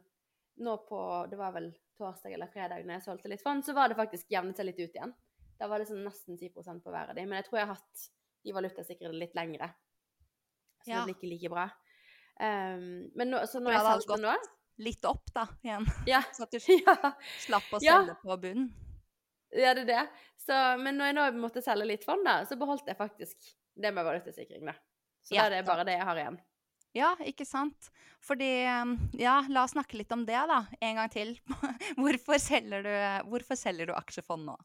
nå 0.66 0.75
på 0.88 1.00
Det 1.30 1.38
var 1.40 1.54
vel 1.54 1.71
torsdag 1.97 2.35
eller 2.35 2.50
fredag 2.52 2.85
når 2.85 2.99
jeg 2.99 3.06
solgte 3.06 3.30
litt 3.32 3.44
fond, 3.44 3.64
så 3.64 3.73
var 3.76 3.88
det 3.88 3.97
faktisk 3.97 4.28
jevnet 4.32 4.59
seg 4.59 4.68
litt 4.68 4.82
ut 4.82 4.99
igjen. 4.99 5.14
Da 5.59 5.68
var 5.71 5.78
det 5.78 5.88
sånn 5.88 6.04
nesten 6.04 6.37
10% 6.37 6.82
på 6.82 6.92
hver 6.92 7.12
av 7.12 7.16
de. 7.16 7.25
Men 7.25 7.40
jeg 7.40 7.49
tror 7.49 7.61
jeg 7.61 7.71
har 7.71 7.78
hatt 7.78 8.04
de 8.42 8.54
valutasikrede 8.54 9.16
litt 9.16 9.34
lengre. 9.38 9.70
Så 10.82 10.90
ja. 10.90 11.00
det 11.02 11.12
blir 11.12 11.18
ikke 11.18 11.30
like 11.30 11.52
bra. 11.52 11.68
Um, 12.42 13.11
men 13.18 13.30
nå, 13.30 13.42
så 13.46 13.61
når 13.62 13.76
jeg 13.76 13.87
solgte 13.87 14.18
nå 14.22 14.34
Litt 14.82 15.04
opp, 15.04 15.26
da, 15.34 15.44
igjen. 15.62 15.84
Ja. 16.08 16.22
så 16.32 16.46
at 16.46 16.54
du 16.54 16.58
slapp 17.44 17.75
å 17.76 17.80
selge 17.82 18.16
på 18.22 18.37
bunnen. 18.40 18.70
Ja, 19.52 19.75
det 19.76 19.84
er 19.84 19.90
det. 19.90 20.04
Så, 20.40 20.56
men 20.80 20.96
når 20.96 21.11
jeg 21.11 21.16
nå 21.18 21.26
måtte 21.42 21.62
selge 21.62 21.87
litt 21.90 22.06
fond, 22.08 22.25
da, 22.25 22.40
så 22.49 22.56
beholdt 22.58 22.88
jeg 22.88 22.96
faktisk 22.99 23.52
det 23.76 23.92
med 23.92 24.06
valutasikring, 24.06 24.64
da. 24.70 24.75
Så 25.22 25.37
da 25.37 25.44
er 25.44 25.58
det 25.58 25.66
bare 25.68 25.84
det 25.87 25.99
jeg 25.99 26.08
har 26.08 26.18
igjen. 26.22 26.40
Ja, 26.96 27.12
ikke 27.25 27.44
sant. 27.49 27.88
Fordi 28.25 28.50
Ja, 29.20 29.37
la 29.49 29.64
oss 29.64 29.76
snakke 29.76 30.00
litt 30.00 30.12
om 30.12 30.25
det, 30.28 30.40
da. 30.49 30.64
En 30.80 30.99
gang 30.99 31.12
til. 31.12 31.37
hvorfor, 32.00 32.40
selger 32.42 32.84
du, 32.84 32.92
hvorfor 33.30 33.61
selger 33.61 33.92
du 33.92 33.94
aksjefond 33.96 34.49
nå? 34.49 34.56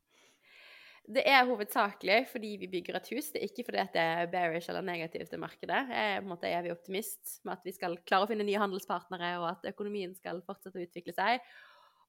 Det 1.07 1.23
er 1.23 1.45
hovedsakelig 1.47 2.17
fordi 2.27 2.49
vi 2.59 2.67
bygger 2.67 2.97
et 2.99 3.09
hus. 3.13 3.29
Det 3.31 3.39
er 3.39 3.47
ikke 3.47 3.63
fordi 3.69 3.83
det 3.93 4.01
er 4.01 4.27
bearish 4.31 4.67
eller 4.67 4.83
negativt 4.83 5.29
til 5.31 5.39
markedet. 5.39 5.79
Jeg 5.87 6.15
er 6.15 6.19
på 6.19 6.25
en 6.25 6.33
måte 6.33 6.51
evig 6.51 6.73
optimist 6.73 7.37
med 7.47 7.53
at 7.55 7.63
vi 7.63 7.73
skal 7.75 7.95
klare 8.03 8.27
å 8.27 8.29
finne 8.29 8.43
nye 8.47 8.59
handelspartnere, 8.59 9.29
og 9.39 9.47
at 9.53 9.69
økonomien 9.71 10.11
skal 10.17 10.41
fortsette 10.43 10.75
å 10.75 10.83
utvikle 10.83 11.15
seg. 11.15 11.47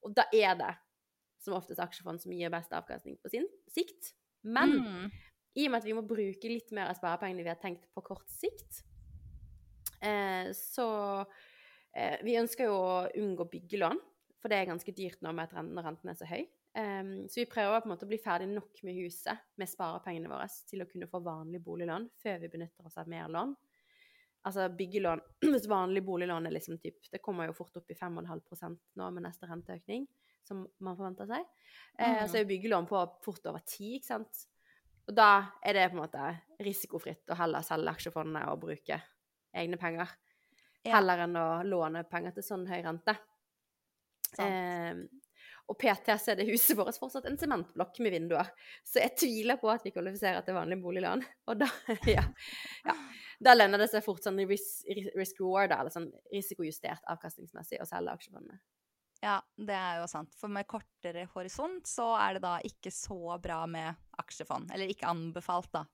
Og 0.03 0.11
da 0.17 0.27
er 0.35 0.59
det 0.59 0.73
som 1.39 1.55
oftest 1.55 1.79
aksjefond 1.79 2.19
som 2.19 2.35
gir 2.35 2.51
best 2.51 2.75
avkastning 2.75 3.15
på 3.23 3.31
sin 3.31 3.47
sikt. 3.71 4.11
Men 4.43 4.75
mm. 4.83 5.07
i 5.55 5.69
og 5.69 5.71
med 5.71 5.79
at 5.79 5.87
vi 5.87 5.95
må 5.95 6.03
bruke 6.07 6.51
litt 6.51 6.75
mer 6.75 6.91
av 6.91 6.99
sparepengene 6.99 7.47
vi 7.47 7.53
har 7.53 7.63
tenkt 7.63 7.87
på 7.95 8.03
kort 8.03 8.27
sikt, 8.35 8.83
eh, 10.03 10.51
så 10.55 10.89
eh, 11.95 12.19
Vi 12.27 12.35
ønsker 12.39 12.67
jo 12.67 12.75
å 12.75 13.01
unngå 13.15 13.47
byggelån, 13.55 14.03
for 14.43 14.51
det 14.51 14.59
er 14.59 14.71
ganske 14.73 14.95
dyrt 14.95 15.23
nå 15.23 15.31
med 15.35 15.47
at 15.47 15.55
renten 15.55 16.11
er 16.11 16.19
så 16.19 16.27
høy. 16.27 16.43
Um, 16.77 17.29
så 17.29 17.41
vi 17.41 17.49
prøver 17.49 17.81
på 17.81 17.89
en 17.89 17.93
måte 17.95 18.05
å 18.05 18.11
bli 18.11 18.19
ferdig 18.21 18.45
nok 18.51 18.83
med 18.85 18.99
huset 18.99 19.41
med 19.57 19.69
sparepengene 19.71 20.29
våre 20.29 20.45
til 20.69 20.83
å 20.83 20.87
kunne 20.89 21.07
få 21.09 21.21
vanlig 21.25 21.63
boliglån 21.65 22.05
før 22.21 22.43
vi 22.43 22.51
benytter 22.53 22.85
oss 22.85 22.99
av 23.01 23.09
mer 23.09 23.31
lån. 23.33 23.55
Altså 24.45 24.69
byggelån 24.71 25.19
Hvis 25.51 25.65
vanlig 25.67 26.03
boliglån 26.07 26.45
er 26.47 26.53
liksom 26.55 26.77
typ 26.79 27.09
Det 27.11 27.19
kommer 27.19 27.49
jo 27.49 27.57
fort 27.57 27.75
opp 27.75 27.89
i 27.91 27.97
5,5 27.97 28.77
nå 28.95 29.09
med 29.11 29.25
neste 29.25 29.49
renteøkning, 29.49 30.05
som 30.47 30.61
man 30.79 30.95
forventer 30.95 31.27
seg. 31.27 31.49
Mm. 31.97 32.05
Uh, 32.05 32.23
så 32.29 32.39
er 32.39 32.47
byggelån 32.53 32.87
på 32.89 33.01
fort 33.25 33.49
over 33.51 33.65
10, 33.65 33.97
ikke 33.97 34.11
sant. 34.13 34.45
Og 35.09 35.15
da 35.17 35.31
er 35.65 35.73
det 35.73 35.87
på 35.89 35.97
en 35.97 36.03
måte 36.03 36.31
risikofritt 36.61 37.31
å 37.33 37.37
heller 37.39 37.65
selge 37.65 37.95
aksjefondene 37.97 38.45
og 38.51 38.61
bruke 38.61 38.99
egne 39.57 39.79
penger. 39.81 40.11
Ja. 40.85 40.99
Heller 40.99 41.25
enn 41.25 41.35
å 41.35 41.47
låne 41.65 42.05
penger 42.07 42.35
til 42.37 42.45
sånn 42.45 42.67
høy 42.69 42.77
rente. 42.85 43.17
Eh, 44.37 45.01
og 45.69 45.77
PT 45.77 46.15
så 46.17 46.33
er 46.33 46.39
det 46.39 46.47
huset 46.49 46.77
vårt 46.77 46.97
fortsatt 46.97 47.27
en 47.29 47.37
sementblokk 47.37 47.99
med 48.01 48.15
vinduer. 48.15 48.47
Så 48.85 49.03
jeg 49.03 49.13
tviler 49.21 49.59
på 49.61 49.69
at 49.69 49.85
vi 49.85 49.93
kvalifiserer 49.93 50.41
til 50.45 50.57
vanlig 50.57 50.79
boliglån. 50.81 51.21
Og 51.51 51.59
da, 51.61 51.69
ja, 52.17 52.25
ja, 52.87 52.95
da 53.45 53.53
lønner 53.53 53.81
det 53.81 53.89
seg 53.91 54.03
fort 54.05 54.25
sånn 54.25 54.41
risk-reward, 54.49 55.75
eller 55.75 55.93
sånn 55.93 56.09
risikojustert 56.33 57.05
avkastningsmessig, 57.13 57.81
å 57.83 57.87
selge 57.89 58.17
aksjefondene. 58.17 58.57
Ja, 59.21 59.37
det 59.59 59.75
er 59.75 59.99
jo 59.99 60.07
sant. 60.09 60.33
For 60.39 60.51
med 60.51 60.67
kortere 60.69 61.27
horisont 61.35 61.87
så 61.89 62.13
er 62.17 62.37
det 62.37 62.43
da 62.47 62.55
ikke 62.65 62.91
så 62.95 63.37
bra 63.43 63.61
med 63.69 63.99
aksjefond. 64.21 64.71
Eller 64.73 64.89
ikke 64.89 65.11
anbefalt, 65.11 65.69
da. 65.75 65.85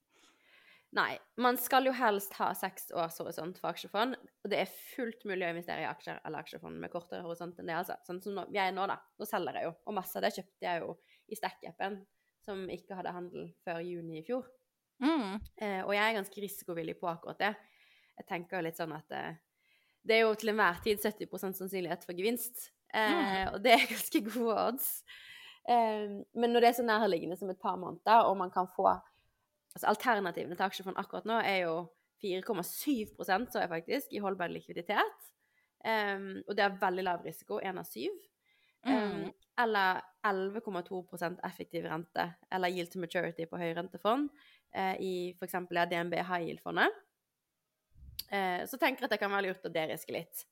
Nei. 0.95 1.17
Man 1.41 1.57
skal 1.59 1.89
jo 1.89 1.93
helst 1.97 2.37
ha 2.39 2.53
seks 2.55 2.91
års 2.95 3.17
horisont 3.19 3.57
for 3.59 3.73
aksjefond. 3.73 4.15
Og 4.45 4.51
det 4.51 4.59
er 4.61 4.73
fullt 4.93 5.23
mulig 5.25 5.47
å 5.47 5.53
investere 5.55 5.81
i 5.81 5.87
aksjer 5.89 6.19
eller 6.21 6.43
aksjefond 6.45 6.77
med 6.77 6.91
kortere 6.93 7.25
horisont 7.25 7.57
enn 7.57 7.69
det, 7.71 7.79
altså. 7.79 7.95
Sånn 8.05 8.19
som 8.21 8.35
nå, 8.37 8.43
jeg 8.53 8.69
er 8.69 8.75
nå, 8.77 8.83
da. 8.91 8.99
Nå 9.17 9.25
selger 9.25 9.57
jeg 9.57 9.65
jo. 9.65 9.71
Og 9.89 9.95
masse 9.97 10.19
av 10.19 10.21
det 10.21 10.35
kjøpte 10.35 10.67
jeg 10.67 10.83
jo 10.83 10.91
i 11.25 11.39
Stack-appen, 11.39 11.95
som 12.45 12.61
ikke 12.69 12.99
hadde 12.99 13.15
handel 13.15 13.47
før 13.65 13.81
juni 13.81 14.19
i 14.19 14.25
fjor. 14.27 14.45
Mm. 15.01 15.41
Eh, 15.57 15.81
og 15.81 15.95
jeg 15.97 16.03
er 16.03 16.19
ganske 16.19 16.43
risikovillig 16.43 16.93
på 16.99 17.09
akkurat 17.09 17.41
det. 17.41 17.51
Jeg 18.19 18.29
tenker 18.29 18.59
jo 18.59 18.67
litt 18.67 18.77
sånn 18.77 18.93
at 18.93 19.17
eh, 19.17 19.41
det 20.05 20.19
er 20.19 20.23
jo 20.27 20.37
til 20.37 20.53
enhver 20.53 20.77
tid 20.85 21.01
70% 21.01 21.57
sannsynlighet 21.57 22.05
for 22.05 22.13
gevinst. 22.13 22.69
Eh, 22.93 23.17
mm. 23.17 23.55
Og 23.55 23.59
det 23.65 23.73
er 23.79 23.89
ganske 23.95 24.21
gode 24.29 24.59
odds. 24.61 24.91
Eh, 25.65 26.21
men 26.37 26.53
når 26.53 26.61
det 26.61 26.69
er 26.69 26.79
så 26.83 26.85
nærliggende 26.85 27.41
som 27.41 27.49
et 27.49 27.61
par 27.65 27.81
måneder, 27.81 28.29
og 28.29 28.37
man 28.45 28.53
kan 28.53 28.69
få 28.77 28.93
Altså 29.75 29.89
Alternativene 29.91 30.55
til 30.55 30.63
aksjefond 30.63 30.95
akkurat 30.95 31.25
nå 31.27 31.35
er 31.43 31.57
jo 31.65 31.71
4,7% 32.25 33.51
så 33.53 33.61
jeg 33.63 33.71
faktisk, 33.71 34.13
i 34.13 34.21
holdbar 34.23 34.51
likviditet. 34.51 35.27
Um, 35.85 36.41
og 36.47 36.55
det 36.57 36.65
er 36.65 36.79
veldig 36.81 37.05
lav 37.05 37.25
risiko, 37.25 37.59
én 37.61 37.77
av 37.77 37.85
syv. 37.85 38.13
Um, 38.85 38.95
mm. 38.95 39.27
Eller 39.61 40.01
11,2% 40.25 41.39
effektiv 41.47 41.85
rente, 41.89 42.25
eller 42.53 42.73
yield 42.73 42.91
to 42.93 43.01
maturity 43.01 43.45
på 43.49 43.59
høyrentefond, 43.61 44.31
uh, 44.77 44.95
i 44.97 45.35
f.eks. 45.37 45.59
DNB 45.69 46.17
high 46.21 46.49
yield-fondet. 46.49 46.97
Uh, 48.25 48.65
så 48.65 48.81
tenker 48.81 49.05
jeg 49.05 49.11
at 49.11 49.15
det 49.15 49.21
kan 49.21 49.33
være 49.33 49.51
lurt 49.51 49.69
å 49.69 49.73
deriske 49.73 50.15
litt. 50.15 50.47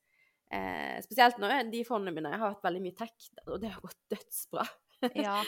Uh, 0.54 1.02
spesielt 1.02 1.40
nå, 1.42 1.50
de 1.72 1.82
fondene 1.88 2.14
mine 2.14 2.32
har 2.36 2.54
hatt 2.54 2.64
veldig 2.64 2.84
mye 2.84 2.96
tech, 2.96 3.28
og 3.48 3.58
det 3.62 3.74
har 3.74 3.82
gått 3.82 4.00
dødsbra. 4.14 4.66
ja, 5.26 5.40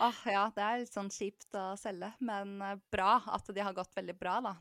Oh, 0.00 0.20
ja, 0.24 0.46
det 0.56 0.62
er 0.64 0.78
litt 0.80 0.94
sånn 0.94 1.10
kjipt 1.12 1.52
å 1.58 1.72
selge, 1.80 2.08
men 2.24 2.56
eh, 2.64 2.78
bra 2.92 3.18
at 3.34 3.50
de 3.52 3.64
har 3.64 3.76
gått 3.76 3.92
veldig 3.96 4.14
bra, 4.18 4.38
da. 4.44 4.54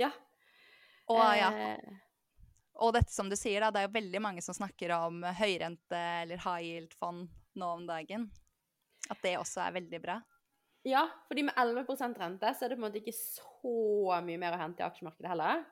Ja. 0.00 0.10
Og 1.12 1.22
ja. 1.38 1.50
Eh. 1.52 2.00
Og 2.82 2.94
dette 2.96 3.12
som 3.14 3.28
du 3.30 3.36
sier, 3.38 3.62
da, 3.62 3.70
det 3.70 3.82
er 3.82 3.88
jo 3.88 3.94
veldig 3.94 4.20
mange 4.22 4.42
som 4.42 4.56
snakker 4.56 4.90
om 4.96 5.22
høyrente 5.38 5.98
eller 6.24 6.40
high 6.42 6.64
yield-fond 6.66 7.28
nå 7.60 7.68
om 7.76 7.84
dagen. 7.86 8.26
At 9.12 9.20
det 9.22 9.36
også 9.38 9.62
er 9.66 9.76
veldig 9.76 10.00
bra. 10.02 10.16
Ja, 10.84 11.06
fordi 11.28 11.46
med 11.46 11.54
11% 11.56 12.18
rente 12.20 12.50
så 12.52 12.64
er 12.64 12.72
det 12.72 12.76
på 12.76 12.82
en 12.82 12.86
måte 12.88 13.00
ikke 13.00 13.14
så 13.16 14.18
mye 14.24 14.40
mer 14.40 14.56
å 14.56 14.60
hente 14.60 14.82
i 14.82 14.86
aksjemarkedet 14.86 15.30
heller. 15.32 15.62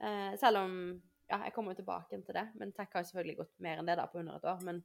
Eh, 0.00 0.32
selv 0.40 0.64
om 0.64 0.80
Ja, 1.26 1.40
jeg 1.42 1.56
kommer 1.56 1.74
jo 1.74 1.80
tilbake 1.80 2.20
til 2.22 2.34
det, 2.36 2.44
men 2.54 2.70
tech 2.70 2.92
har 2.92 3.02
jo 3.02 3.08
selvfølgelig 3.08 3.38
gått 3.40 3.54
mer 3.58 3.80
enn 3.80 3.88
det 3.88 3.96
da 3.98 4.04
på 4.06 4.20
under 4.20 4.36
et 4.38 4.44
år. 4.46 4.60
Men 4.62 4.76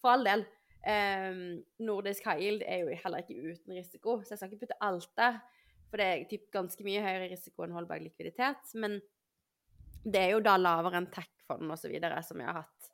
for 0.00 0.14
all 0.14 0.24
del. 0.24 0.46
Eh, 0.80 1.34
nordisk 1.84 2.24
high 2.24 2.40
yield 2.40 2.64
er 2.64 2.86
jo 2.86 2.94
heller 3.02 3.20
ikke 3.20 3.52
uten 3.52 3.76
risiko, 3.76 4.14
så 4.22 4.32
jeg 4.32 4.40
skal 4.40 4.48
ikke 4.48 4.62
putte 4.62 4.78
alt 4.80 5.10
der. 5.20 5.42
For 5.94 6.02
det 6.02 6.06
er 6.10 6.22
typ 6.26 6.48
ganske 6.50 6.82
mye 6.82 6.98
høyere 7.04 7.28
risiko 7.30 7.62
enn 7.62 7.74
holdbar 7.76 8.00
likviditet. 8.02 8.72
Men 8.82 8.96
det 10.02 10.18
er 10.24 10.32
jo 10.32 10.40
da 10.42 10.56
lavere 10.58 10.98
enn 10.98 11.06
tech-fond 11.14 11.70
osv. 11.70 11.92
som 12.26 12.40
jeg 12.42 12.48
har 12.48 12.56
hatt 12.64 12.88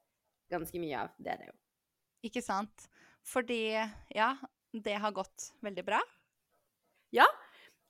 ganske 0.52 0.82
mye 0.82 0.98
av. 1.00 1.14
Det 1.16 1.32
er 1.32 1.38
det 1.40 1.46
jo. 1.48 1.54
Ikke 2.28 2.42
sant. 2.44 2.84
Fordi, 3.24 3.72
ja, 4.12 4.34
det 4.76 4.98
har 5.00 5.16
gått 5.16 5.46
veldig 5.64 5.86
bra? 5.88 6.02
Ja. 7.16 7.24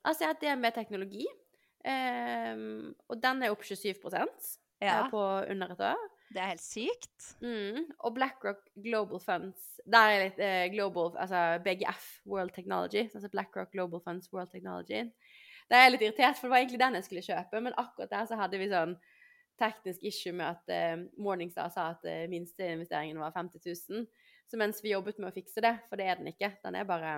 Altså, 0.06 0.22
jeg 0.22 0.28
har 0.28 0.36
hatt 0.36 0.46
DNB 0.46 0.70
teknologi, 0.78 1.26
ehm, 1.90 2.94
og 3.10 3.18
den 3.20 3.42
er 3.42 3.50
opp 3.50 3.66
27 3.66 3.98
Ja. 4.14 4.28
eh, 4.78 5.10
på 5.10 5.26
under 5.50 5.74
et 5.74 5.86
år. 5.90 6.06
Det 6.30 6.38
er 6.38 6.52
helt 6.52 6.62
sykt. 6.62 7.24
Mm. 7.42 7.88
Og 8.06 8.14
BlackRock 8.14 8.60
Global 8.84 9.18
Funds 9.20 9.80
Der 9.90 10.12
er 10.12 10.20
litt 10.28 10.38
eh, 10.38 10.66
global, 10.70 11.12
altså 11.18 11.58
BGF, 11.64 12.04
World 12.30 12.52
Technology. 12.54 13.08
Altså 13.14 13.28
BlackRock 13.32 13.72
Global 13.72 14.00
Funds 14.04 14.28
World 14.32 14.50
Technology. 14.52 15.08
Da 15.70 15.76
er 15.80 15.82
jeg 15.88 15.92
litt 15.96 16.04
irritert, 16.06 16.36
for 16.38 16.46
det 16.46 16.52
var 16.54 16.62
egentlig 16.62 16.80
den 16.82 16.94
jeg 16.98 17.04
skulle 17.08 17.22
kjøpe, 17.26 17.60
men 17.62 17.74
akkurat 17.78 18.10
der 18.10 18.24
så 18.30 18.38
hadde 18.38 18.58
vi 18.58 18.68
sånn 18.70 18.94
teknisk 19.60 20.02
issue 20.08 20.32
med 20.32 20.46
at 20.46 20.70
eh, 20.72 21.02
Morningstar 21.20 21.68
sa 21.74 21.88
at 21.96 22.06
eh, 22.08 22.24
minsteinvesteringen 22.30 23.18
var 23.20 23.34
50 23.34 23.60
000. 23.90 24.06
Så 24.50 24.58
mens 24.58 24.80
vi 24.82 24.94
jobbet 24.94 25.18
med 25.22 25.30
å 25.30 25.34
fikse 25.34 25.60
det, 25.62 25.74
for 25.88 25.98
det 26.00 26.06
er 26.10 26.18
den 26.22 26.30
ikke, 26.32 26.52
den 26.64 26.78
er 26.80 26.86
bare 26.88 27.12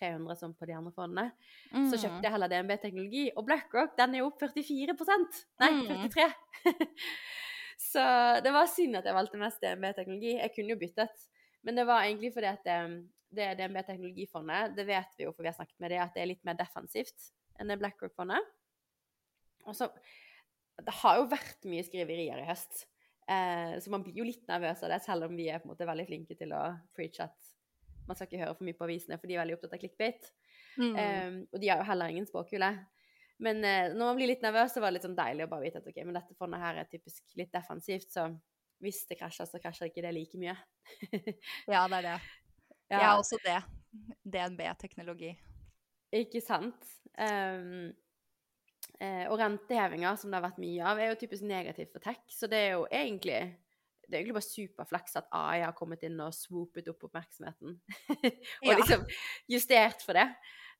300 0.00 0.36
som 0.40 0.52
på 0.56 0.66
de 0.66 0.74
andre 0.74 0.92
fondene, 0.96 1.28
så 1.70 1.94
Mm. 1.96 2.00
kjøpte 2.02 2.22
jeg 2.26 2.32
heller 2.32 2.48
DNB 2.48 2.76
Teknologi. 2.82 3.30
Og 3.36 3.44
BlackRock 3.46 3.96
den 4.00 4.14
er 4.16 4.18
jo 4.24 4.30
opp 4.32 4.40
44% 4.40 5.42
Nei, 5.60 5.72
Mm. 5.72 6.08
43 7.82 7.90
Så 7.90 8.04
det 8.44 8.54
var 8.54 8.70
synd 8.70 8.98
at 9.00 9.08
jeg 9.08 9.16
valgte 9.16 9.40
mest 9.40 9.62
DNB 9.62 9.88
Teknologi. 9.96 10.36
Jeg 10.38 10.54
kunne 10.54 10.74
jo 10.74 10.80
byttet, 10.80 11.26
men 11.66 11.78
det 11.78 11.86
var 11.88 12.06
egentlig 12.06 12.32
fordi 12.34 12.50
at 12.52 12.64
det, 12.66 12.78
det 13.34 13.48
DNB 13.58 13.82
Teknologifondet, 13.86 14.76
det 14.78 14.86
vet 14.88 15.18
vi 15.18 15.26
jo, 15.26 15.34
for 15.34 15.44
vi 15.44 15.50
har 15.50 15.58
snakket 15.58 15.82
med 15.82 15.94
det, 15.94 16.00
at 16.02 16.14
det 16.14 16.24
er 16.24 16.30
litt 16.30 16.44
mer 16.46 16.58
defensivt 16.58 17.32
enn 17.60 17.72
det 17.72 17.78
BlackRock-fondet. 17.82 18.52
Og 19.68 19.76
så 19.78 19.90
Det 20.82 20.94
har 21.02 21.18
jo 21.18 21.28
vært 21.30 21.66
mye 21.68 21.84
skriverier 21.84 22.40
i 22.40 22.46
høst, 22.48 22.86
eh, 23.28 23.74
så 23.78 23.90
man 23.92 24.02
blir 24.02 24.16
jo 24.22 24.24
litt 24.24 24.46
nervøs 24.48 24.80
av 24.82 24.90
det, 24.90 25.02
selv 25.04 25.28
om 25.28 25.34
vi 25.36 25.50
er 25.52 25.60
på 25.60 25.68
en 25.68 25.74
måte 25.74 25.86
veldig 25.86 26.06
flinke 26.08 26.34
til 26.38 26.54
å 26.56 26.62
preach 26.96 27.20
at 27.20 27.36
man 28.08 28.16
skal 28.16 28.26
ikke 28.26 28.40
høre 28.40 28.56
for 28.56 28.66
mye 28.66 28.78
på 28.78 28.86
avisene, 28.88 29.18
for 29.20 29.28
de 29.28 29.36
er 29.36 29.42
veldig 29.42 29.58
opptatt 29.58 29.76
av 29.76 29.82
clickbait. 29.82 30.30
Mm. 30.80 30.96
Um, 30.96 31.36
og 31.52 31.60
de 31.60 31.68
har 31.68 31.82
jo 31.82 31.88
heller 31.90 32.10
ingen 32.10 32.26
spåkule. 32.26 32.70
Men 33.42 33.64
eh, 33.66 33.90
når 33.90 34.06
man 34.06 34.18
blir 34.18 34.30
litt 34.30 34.44
nervøs, 34.44 34.74
så 34.74 34.82
var 34.82 34.90
det 34.90 35.00
litt 35.00 35.06
sånn 35.08 35.18
deilig 35.18 35.46
å 35.46 35.50
bare 35.50 35.66
vite 35.66 35.80
at 35.82 35.88
ok, 35.90 36.02
men 36.06 36.18
dette 36.18 36.36
fondet 36.38 36.62
her 36.62 36.78
er 36.82 36.90
typisk 36.90 37.36
litt 37.38 37.52
defensivt, 37.54 38.10
så 38.14 38.28
hvis 38.82 39.02
det 39.08 39.18
krasjer, 39.18 39.48
så 39.48 39.60
krasjer 39.62 39.90
ikke 39.90 40.04
det 40.04 40.12
like 40.14 40.38
mye. 40.42 40.54
Ja, 41.70 41.86
det 41.90 42.02
er 42.02 42.06
det. 42.06 42.18
Ja, 42.90 42.98
Jeg 42.98 43.06
har 43.06 43.18
også 43.18 43.38
det. 43.44 43.58
DNB-teknologi. 44.34 45.32
Ikke 46.12 46.42
sant? 46.44 46.88
Um, 47.16 47.92
eh, 48.98 49.24
og 49.30 49.38
rentehevinger, 49.40 50.18
som 50.20 50.30
det 50.30 50.38
har 50.40 50.46
vært 50.48 50.62
mye 50.62 50.90
av, 50.90 51.00
er 51.00 51.12
jo 51.12 51.20
typisk 51.22 51.46
negativt 51.48 51.94
for 51.94 52.04
tech, 52.04 52.22
så 52.30 52.50
det 52.50 52.60
er 52.66 52.74
jo 52.76 52.86
egentlig 52.90 53.40
det 54.12 54.18
er 54.18 54.22
egentlig 54.22 54.36
bare 54.36 54.48
superflaks 54.50 55.16
at 55.22 55.30
AI 55.34 55.62
har 55.64 55.74
kommet 55.76 56.04
inn 56.06 56.20
og 56.20 56.34
swoopet 56.36 56.90
opp 56.92 57.08
oppmerksomheten. 57.08 57.78
og 58.62 58.68
Ja. 58.68 58.76
liksom 58.78 59.06
justert 59.50 60.04
for 60.04 60.18
det. 60.20 60.28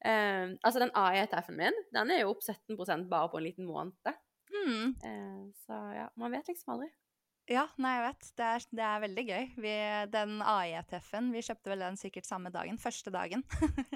Um, 0.04 0.58
altså, 0.60 0.82
den 0.82 0.92
AI-ETF-en 0.98 1.56
min, 1.56 1.84
den 1.94 2.10
er 2.12 2.24
jo 2.24 2.34
opp 2.34 2.42
17 2.44 3.08
bare 3.08 3.30
på 3.32 3.38
en 3.40 3.46
liten 3.46 3.68
måned. 3.68 4.16
Mm. 4.52 4.92
Uh, 5.00 5.46
så 5.64 5.78
ja, 5.96 6.10
man 6.20 6.34
vet 6.34 6.52
liksom 6.52 6.76
aldri. 6.76 6.90
Ja, 7.50 7.64
nei, 7.82 7.96
jeg 7.96 8.02
vet. 8.04 8.26
Det 8.38 8.44
er, 8.46 8.64
det 8.78 8.82
er 8.86 9.00
veldig 9.02 9.22
gøy. 9.26 9.46
Vi, 9.64 9.72
den 10.12 10.36
AI-ETF-en, 10.46 11.32
vi 11.34 11.42
kjøpte 11.42 11.72
vel 11.72 11.82
den 11.82 11.98
sikkert 11.98 12.28
samme 12.28 12.52
dagen. 12.54 12.78
Første 12.78 13.10
dagen. 13.14 13.42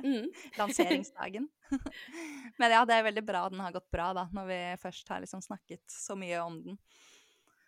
Mm. 0.03 0.27
Lanseringsdagen. 0.59 1.47
Men 2.61 2.75
ja, 2.75 2.83
det 2.89 2.97
er 2.97 3.07
veldig 3.07 3.23
bra 3.27 3.45
den 3.53 3.63
har 3.63 3.75
gått 3.77 3.87
bra, 3.95 4.11
da, 4.19 4.27
når 4.35 4.51
vi 4.51 4.59
først 4.83 5.15
har 5.15 5.23
liksom 5.23 5.45
snakket 5.47 5.85
så 5.91 6.19
mye 6.19 6.43
om 6.43 6.59
den. 6.65 6.81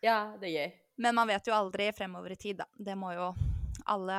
Ja, 0.02 0.34
det 0.40 0.50
er 0.50 0.54
gøy. 0.56 0.74
Men 0.98 1.14
man 1.14 1.30
vet 1.30 1.46
jo 1.46 1.54
aldri 1.54 1.92
fremover 1.94 2.34
i 2.34 2.36
tid, 2.36 2.58
da. 2.58 2.66
Det 2.74 2.96
må 2.98 3.12
jo 3.14 3.30
alle 3.86 4.18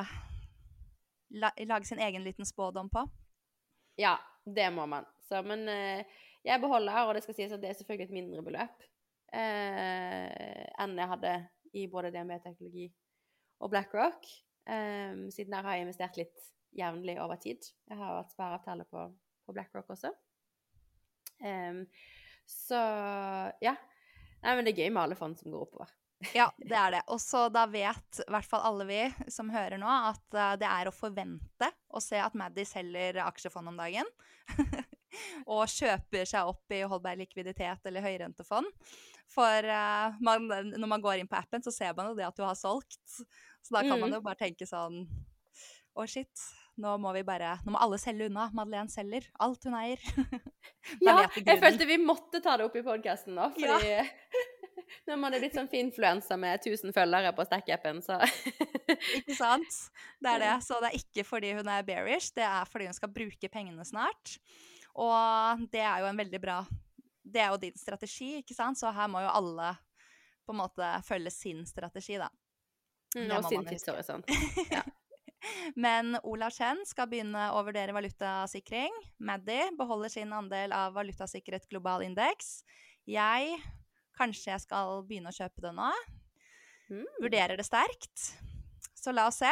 la, 1.36 1.52
lage 1.68 1.90
sin 1.90 2.00
egen 2.00 2.24
liten 2.24 2.48
spådom 2.48 2.90
på. 2.90 3.04
Ja, 4.00 4.16
det 4.46 4.70
må 4.72 4.86
man. 4.88 5.08
Så, 5.28 5.42
men 5.44 5.68
eh, 5.68 6.08
jeg 6.48 6.62
beholder, 6.64 7.02
og 7.04 7.18
det 7.18 7.26
skal 7.26 7.36
sies 7.36 7.52
at 7.52 7.62
det 7.62 7.74
er 7.74 7.78
selvfølgelig 7.82 8.08
et 8.08 8.16
mindre 8.16 8.46
beløp 8.46 8.88
eh, 9.36 10.64
enn 10.80 10.96
jeg 10.96 11.12
hadde 11.12 11.34
i 11.76 11.84
både 11.92 12.14
DNB 12.16 12.38
Teknologi 12.46 12.88
og 13.60 13.74
BlackRock. 13.74 14.32
Eh, 14.70 15.28
siden 15.36 15.58
der 15.58 15.68
har 15.68 15.76
jeg 15.76 15.90
investert 15.90 16.22
litt 16.22 16.50
jevnlig 16.80 17.20
over 17.20 17.44
tid. 17.44 17.68
Jeg 17.90 18.00
har 18.00 18.22
hatt 18.22 18.32
spareavtale 18.32 18.88
på, 18.88 19.06
på 19.46 19.58
BlackRock 19.58 19.92
også. 19.98 20.16
Um, 21.40 21.86
så 22.48 22.80
ja. 23.64 23.76
Nei, 24.40 24.54
men 24.56 24.64
det 24.64 24.74
er 24.74 24.86
gøy 24.86 24.94
med 24.94 25.04
alle 25.04 25.20
fond 25.20 25.36
som 25.40 25.52
går 25.52 25.68
oppover. 25.68 25.92
Ja, 26.36 26.50
det 26.60 26.76
er 26.76 26.92
det. 26.98 27.02
Og 27.08 27.22
så 27.24 27.46
da 27.54 27.64
vet 27.72 28.20
i 28.20 28.32
hvert 28.32 28.48
fall 28.50 28.66
alle 28.68 28.86
vi 28.90 29.00
som 29.32 29.50
hører 29.54 29.80
nå, 29.80 29.88
at 29.88 30.36
eh, 30.36 30.56
det 30.60 30.68
er 30.68 30.90
å 30.90 30.96
forvente 30.96 31.70
å 31.96 32.02
se 32.04 32.20
at 32.20 32.36
Maddy 32.36 32.66
selger 32.68 33.22
aksjefond 33.24 33.72
om 33.72 33.78
dagen. 33.80 34.10
og 35.50 35.64
kjøper 35.72 36.28
seg 36.30 36.50
opp 36.52 36.76
i 36.76 36.82
holdbar 36.86 37.18
likviditet 37.20 37.88
eller 37.90 38.04
høyrentefond. 38.06 38.68
For 39.30 39.66
uh, 39.70 40.16
man, 40.26 40.48
når 40.74 40.90
man 40.90 41.02
går 41.06 41.22
inn 41.22 41.28
på 41.30 41.38
appen, 41.38 41.62
så 41.66 41.72
ser 41.74 41.94
man 41.98 42.10
jo 42.12 42.16
det 42.18 42.26
at 42.28 42.38
du 42.38 42.42
har 42.44 42.58
solgt. 42.58 42.98
Så 43.62 43.76
da 43.76 43.84
kan 43.86 43.96
man 44.00 44.10
Mm. 44.10 44.16
jo 44.18 44.24
bare 44.26 44.40
tenke 44.40 44.66
sånn 44.66 45.04
Å, 46.00 46.06
shit. 46.10 46.30
Nå 46.80 46.94
må 47.02 47.12
vi 47.14 47.22
bare 47.28 47.58
Nå 47.66 47.74
må 47.74 47.80
alle 47.84 47.98
selge 48.00 48.30
unna. 48.30 48.46
Madeleine 48.56 48.90
selger 48.90 49.26
alt 49.44 49.66
hun 49.68 49.76
eier. 49.78 50.00
Ja, 51.04 51.28
jeg 51.36 51.60
følte 51.62 51.86
vi 51.86 51.98
måtte 52.02 52.40
ta 52.42 52.56
det 52.58 52.66
opp 52.70 52.76
i 52.80 52.82
podkasten 52.86 53.36
nå, 53.38 53.50
fordi 53.54 53.92
når 55.10 55.20
man 55.20 55.34
er 55.34 55.42
blitt 55.42 55.56
sånn 55.58 55.70
finfluensa 55.72 56.38
med 56.40 56.60
1000 56.62 56.94
følgere 56.94 57.32
på 57.36 57.46
Stack-appen, 57.48 58.02
så 58.06 58.20
Ikke 59.20 59.38
sant? 59.38 59.80
Det 60.22 60.34
er 60.36 60.44
det. 60.44 60.56
Så 60.66 60.78
det 60.84 60.92
er 60.92 61.00
ikke 61.00 61.26
fordi 61.28 61.54
hun 61.58 61.70
er 61.72 61.86
bearish, 61.88 62.34
det 62.36 62.46
er 62.46 62.70
fordi 62.70 62.90
hun 62.90 62.98
skal 62.98 63.14
bruke 63.14 63.52
pengene 63.52 63.86
snart. 63.88 64.38
Og 65.00 65.66
det 65.74 65.82
er 65.86 66.04
jo 66.04 66.10
en 66.10 66.18
veldig 66.18 66.40
bra 66.42 66.60
Det 67.24 67.40
er 67.40 67.52
jo 67.54 67.60
din 67.62 67.78
strategi, 67.78 68.40
ikke 68.42 68.58
sant? 68.58 68.80
Så 68.80 68.92
her 68.94 69.10
må 69.12 69.22
jo 69.24 69.32
alle 69.32 69.74
på 70.48 70.56
en 70.56 70.62
måte 70.64 70.94
følge 71.06 71.34
sin 71.34 71.66
strategi, 71.70 72.18
da. 72.18 72.30
Nå 73.18 73.42
må 73.42 73.50
sin 73.50 73.68
tidshorisont. 73.68 74.30
Ja. 74.70 74.82
Men 75.86 76.18
Ola 76.28 76.50
Chen 76.52 76.82
skal 76.90 77.08
begynne 77.10 77.50
å 77.56 77.62
vurdere 77.64 77.94
valutasikring. 77.96 78.94
Maddy 79.24 79.60
beholder 79.78 80.12
sin 80.12 80.34
andel 80.36 80.74
av 80.76 80.98
valutasikret 80.98 81.70
global 81.72 82.04
indeks. 82.06 82.60
Jeg 83.10 83.56
Kanskje 84.20 84.52
jeg 84.52 84.66
skal 84.68 85.02
begynne 85.08 85.32
å 85.32 85.36
kjøpe 85.36 85.64
det 85.64 85.74
nå. 85.78 85.90
Mm. 86.90 87.06
Vurderer 87.24 87.60
det 87.60 87.68
sterkt. 87.68 88.32
Så 88.98 89.14
la 89.16 89.30
oss 89.32 89.40
se. 89.40 89.50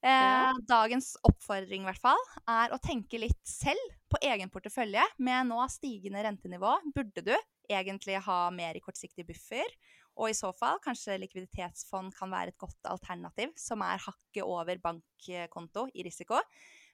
Eh, 0.00 0.08
Ja. 0.08 0.54
Dagens 0.64 1.12
oppfordring 1.28 1.84
hvert 1.84 2.00
fall, 2.00 2.20
er 2.48 2.72
å 2.72 2.80
tenke 2.80 3.20
litt 3.20 3.40
selv 3.44 3.80
på 4.08 4.20
egen 4.24 4.48
portefølje. 4.48 5.02
Med 5.18 5.50
nå 5.50 5.60
stigende 5.68 6.22
rentenivå 6.24 6.78
burde 6.94 7.24
du 7.26 7.34
egentlig 7.70 8.16
ha 8.24 8.38
mer 8.50 8.78
i 8.78 8.80
kortsiktig 8.80 9.26
buffer. 9.28 9.68
Og 10.16 10.30
i 10.30 10.36
så 10.36 10.50
fall 10.56 10.80
kanskje 10.82 11.18
likviditetsfond 11.20 12.14
kan 12.16 12.32
være 12.32 12.52
et 12.54 12.58
godt 12.60 12.88
alternativ, 12.90 13.52
som 13.60 13.82
er 13.86 14.00
hakket 14.02 14.42
over 14.42 14.80
bankkonto 14.82 15.86
i 15.94 16.02
risiko, 16.04 16.40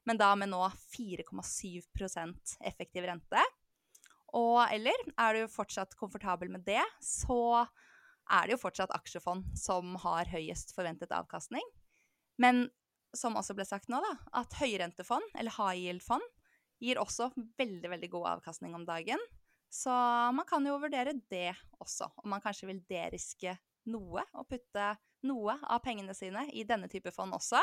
men 0.07 0.19
da 0.21 0.35
med 0.39 0.51
nå 0.53 0.61
4,7% 0.93 2.57
effektiv 2.69 3.07
rente. 3.09 3.43
Og 4.37 4.61
eller 4.69 5.07
er 5.17 5.37
du 5.37 5.51
fortsatt 5.51 5.97
komfortabel 5.97 6.51
med 6.53 6.67
det, 6.67 6.83
så 7.01 7.65
er 8.27 8.47
det 8.47 8.57
jo 8.57 8.63
fortsatt 8.65 8.93
aksjefond 8.95 9.47
som 9.59 9.95
har 10.03 10.29
høyest 10.29 10.75
forventet 10.77 11.15
avkastning. 11.15 11.65
Men 12.43 12.67
som 13.17 13.39
også 13.39 13.55
ble 13.57 13.65
sagt 13.65 13.89
nå, 13.89 14.01
da, 14.03 14.13
at 14.43 14.59
høyrentefond, 14.61 15.25
eller 15.39 15.55
high 15.57 15.87
yield-fond, 15.87 16.25
gir 16.83 17.01
også 17.01 17.31
veldig, 17.57 17.89
veldig 17.95 18.11
god 18.13 18.29
avkastning 18.35 18.75
om 18.77 18.85
dagen. 18.85 19.23
Så 19.73 19.93
man 20.37 20.47
kan 20.49 20.67
jo 20.69 20.77
vurdere 20.83 21.17
det 21.31 21.55
også, 21.81 22.11
om 22.23 22.35
man 22.35 22.43
kanskje 22.45 22.69
vil 22.69 22.83
deriske 22.91 23.57
noe 23.91 24.25
og 24.35 24.49
putte 24.51 24.93
noe 25.27 25.57
av 25.63 25.81
pengene 25.85 26.15
sine 26.15 26.45
i 26.53 26.67
denne 26.69 26.91
type 26.93 27.11
fond 27.15 27.35
også. 27.35 27.63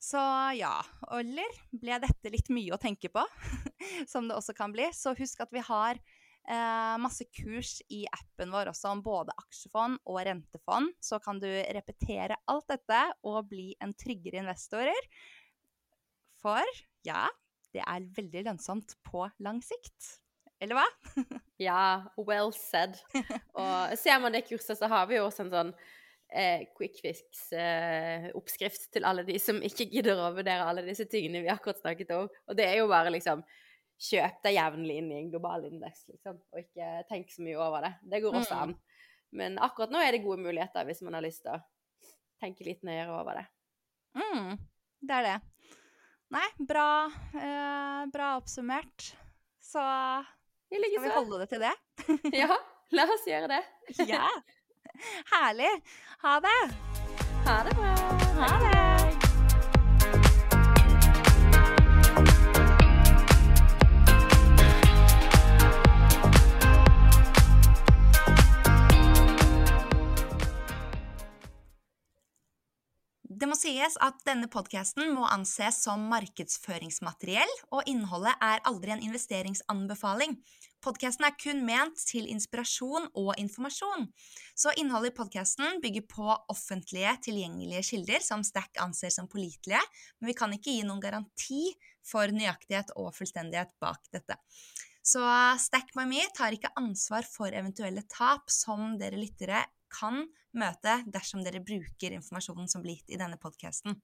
Så 0.00 0.20
ja, 0.56 0.78
eller 1.12 1.58
ble 1.76 1.98
dette 2.00 2.32
litt 2.32 2.48
mye 2.48 2.72
å 2.72 2.80
tenke 2.80 3.10
på, 3.12 3.20
som 4.12 4.30
det 4.30 4.38
også 4.38 4.54
kan 4.56 4.72
bli, 4.72 4.88
så 4.96 5.12
husk 5.18 5.42
at 5.44 5.52
vi 5.52 5.60
har 5.66 6.00
eh, 6.48 6.94
masse 7.02 7.26
kurs 7.36 7.74
i 7.92 8.06
appen 8.08 8.54
vår 8.54 8.70
også 8.72 8.94
om 8.94 9.02
både 9.04 9.34
aksjefond 9.42 10.00
og 10.08 10.22
rentefond. 10.24 10.94
Så 11.04 11.20
kan 11.20 11.42
du 11.42 11.48
repetere 11.48 12.40
alt 12.48 12.70
dette 12.72 13.02
og 13.28 13.52
bli 13.52 13.74
en 13.84 13.92
tryggere 13.92 14.40
investorer. 14.40 15.10
For 16.40 16.64
ja, 17.04 17.26
det 17.76 17.84
er 17.84 18.08
veldig 18.16 18.46
lønnsomt 18.48 18.96
på 19.04 19.28
lang 19.44 19.60
sikt. 19.64 20.16
Eller 20.60 20.80
hva? 20.80 20.88
Ja, 21.60 22.08
well 22.16 22.54
said. 22.56 22.94
Og 23.52 23.96
ser 24.00 24.16
man 24.22 24.32
det 24.32 24.46
kurset, 24.46 24.78
så 24.80 24.88
har 24.88 25.10
vi 25.10 25.18
jo 25.18 25.26
også 25.26 25.44
en 25.44 25.52
sånn 25.52 25.72
eh, 26.32 26.66
quick 26.76 27.00
fix-oppskrift 27.02 28.90
til 28.94 29.04
alle 29.08 29.24
de 29.26 29.38
som 29.42 29.58
ikke 29.64 29.86
gidder 29.90 30.18
å 30.20 30.30
vurdere 30.36 30.66
alle 30.68 30.84
disse 30.86 31.06
tingene 31.10 31.42
vi 31.44 31.50
akkurat 31.52 31.80
snakket 31.82 32.10
om. 32.16 32.28
Og 32.48 32.56
det 32.58 32.66
er 32.70 32.78
jo 32.82 32.88
bare 32.90 33.12
liksom 33.14 33.42
Kjøp 34.00 34.38
deg 34.46 34.54
jevnlig 34.56 34.94
inn 34.96 35.10
i 35.12 35.16
en 35.18 35.26
global 35.28 35.66
indeks, 35.68 36.06
liksom, 36.08 36.38
og 36.54 36.56
ikke 36.62 36.86
tenk 37.10 37.28
så 37.34 37.42
mye 37.44 37.58
over 37.60 37.82
det. 37.84 37.90
Det 38.08 38.22
går 38.24 38.32
også 38.38 38.56
Mm. 38.56 38.62
an. 38.62 38.70
Men 39.36 39.58
akkurat 39.60 39.90
nå 39.92 40.00
er 40.00 40.12
det 40.16 40.22
gode 40.24 40.40
muligheter 40.40 40.86
hvis 40.88 41.02
man 41.04 41.12
har 41.18 41.20
lyst 41.26 41.42
til 41.44 41.52
å 41.52 41.60
tenke 42.40 42.64
litt 42.64 42.80
nøyere 42.82 43.12
over 43.12 43.34
det. 43.36 43.44
Mm, 44.16 44.56
det 45.04 45.14
er 45.18 45.22
det. 45.28 45.34
Nei, 46.32 46.46
bra, 46.64 46.86
eh, 47.34 48.06
bra 48.08 48.30
oppsummert. 48.40 49.12
Så 49.60 49.84
skal 49.84 51.02
vi 51.04 51.12
holde 51.12 51.38
det 51.44 51.48
til 51.52 51.60
det? 51.60 51.74
Ja, 52.40 52.56
la 52.96 53.04
oss 53.04 53.28
gjøre 53.28 53.48
det. 53.52 53.62
Ja. 54.08 54.24
Herlig. 55.34 55.72
Ha 56.22 56.40
det. 56.40 56.60
Ha 57.46 57.62
det 57.64 57.74
bra. 57.76 57.94
Ha 58.40 58.52
det. 58.64 58.80
Det 73.40 73.48
må 73.48 73.56
sies 73.56 73.94
at 74.04 74.18
denne 74.26 74.50
podkasten 74.52 75.14
må 75.16 75.24
anses 75.24 75.78
som 75.86 76.02
markedsføringsmateriell, 76.10 77.52
og 77.72 77.88
innholdet 77.88 78.34
er 78.44 78.60
aldri 78.68 78.92
en 78.92 79.04
investeringsanbefaling. 79.06 80.34
Podkasten 80.80 81.26
er 81.28 81.34
kun 81.36 81.58
ment 81.66 81.98
til 82.08 82.24
inspirasjon 82.32 83.10
og 83.20 83.34
informasjon. 83.40 84.06
Så 84.56 84.72
innholdet 84.80 85.12
i 85.12 85.16
podkasten 85.18 85.80
bygger 85.82 86.06
på 86.08 86.28
offentlige, 86.52 87.12
tilgjengelige 87.26 87.82
kilder 87.90 88.24
som 88.24 88.40
Stack 88.46 88.80
anser 88.80 89.12
som 89.12 89.28
pålitelige, 89.28 89.82
men 90.20 90.30
vi 90.30 90.36
kan 90.38 90.54
ikke 90.56 90.72
gi 90.72 90.86
noen 90.88 91.02
garanti 91.04 91.66
for 92.00 92.32
nøyaktighet 92.32 92.94
og 92.96 93.12
fullstendighet 93.12 93.74
bak 93.82 94.08
dette. 94.16 94.38
Så 95.04 95.20
Stack 95.60 95.92
by 95.92 96.06
me 96.08 96.24
tar 96.36 96.56
ikke 96.56 96.72
ansvar 96.80 97.28
for 97.28 97.52
eventuelle 97.52 98.06
tap 98.08 98.48
som 98.48 98.96
dere 99.00 99.20
lyttere 99.20 99.66
kan 99.92 100.22
møte 100.56 100.96
dersom 101.12 101.44
dere 101.44 101.60
bruker 101.60 102.16
informasjonen 102.16 102.72
som 102.72 102.80
blir 102.80 103.02
gitt 103.02 103.12
i 103.12 103.20
denne 103.20 103.36
podkasten. 103.42 104.00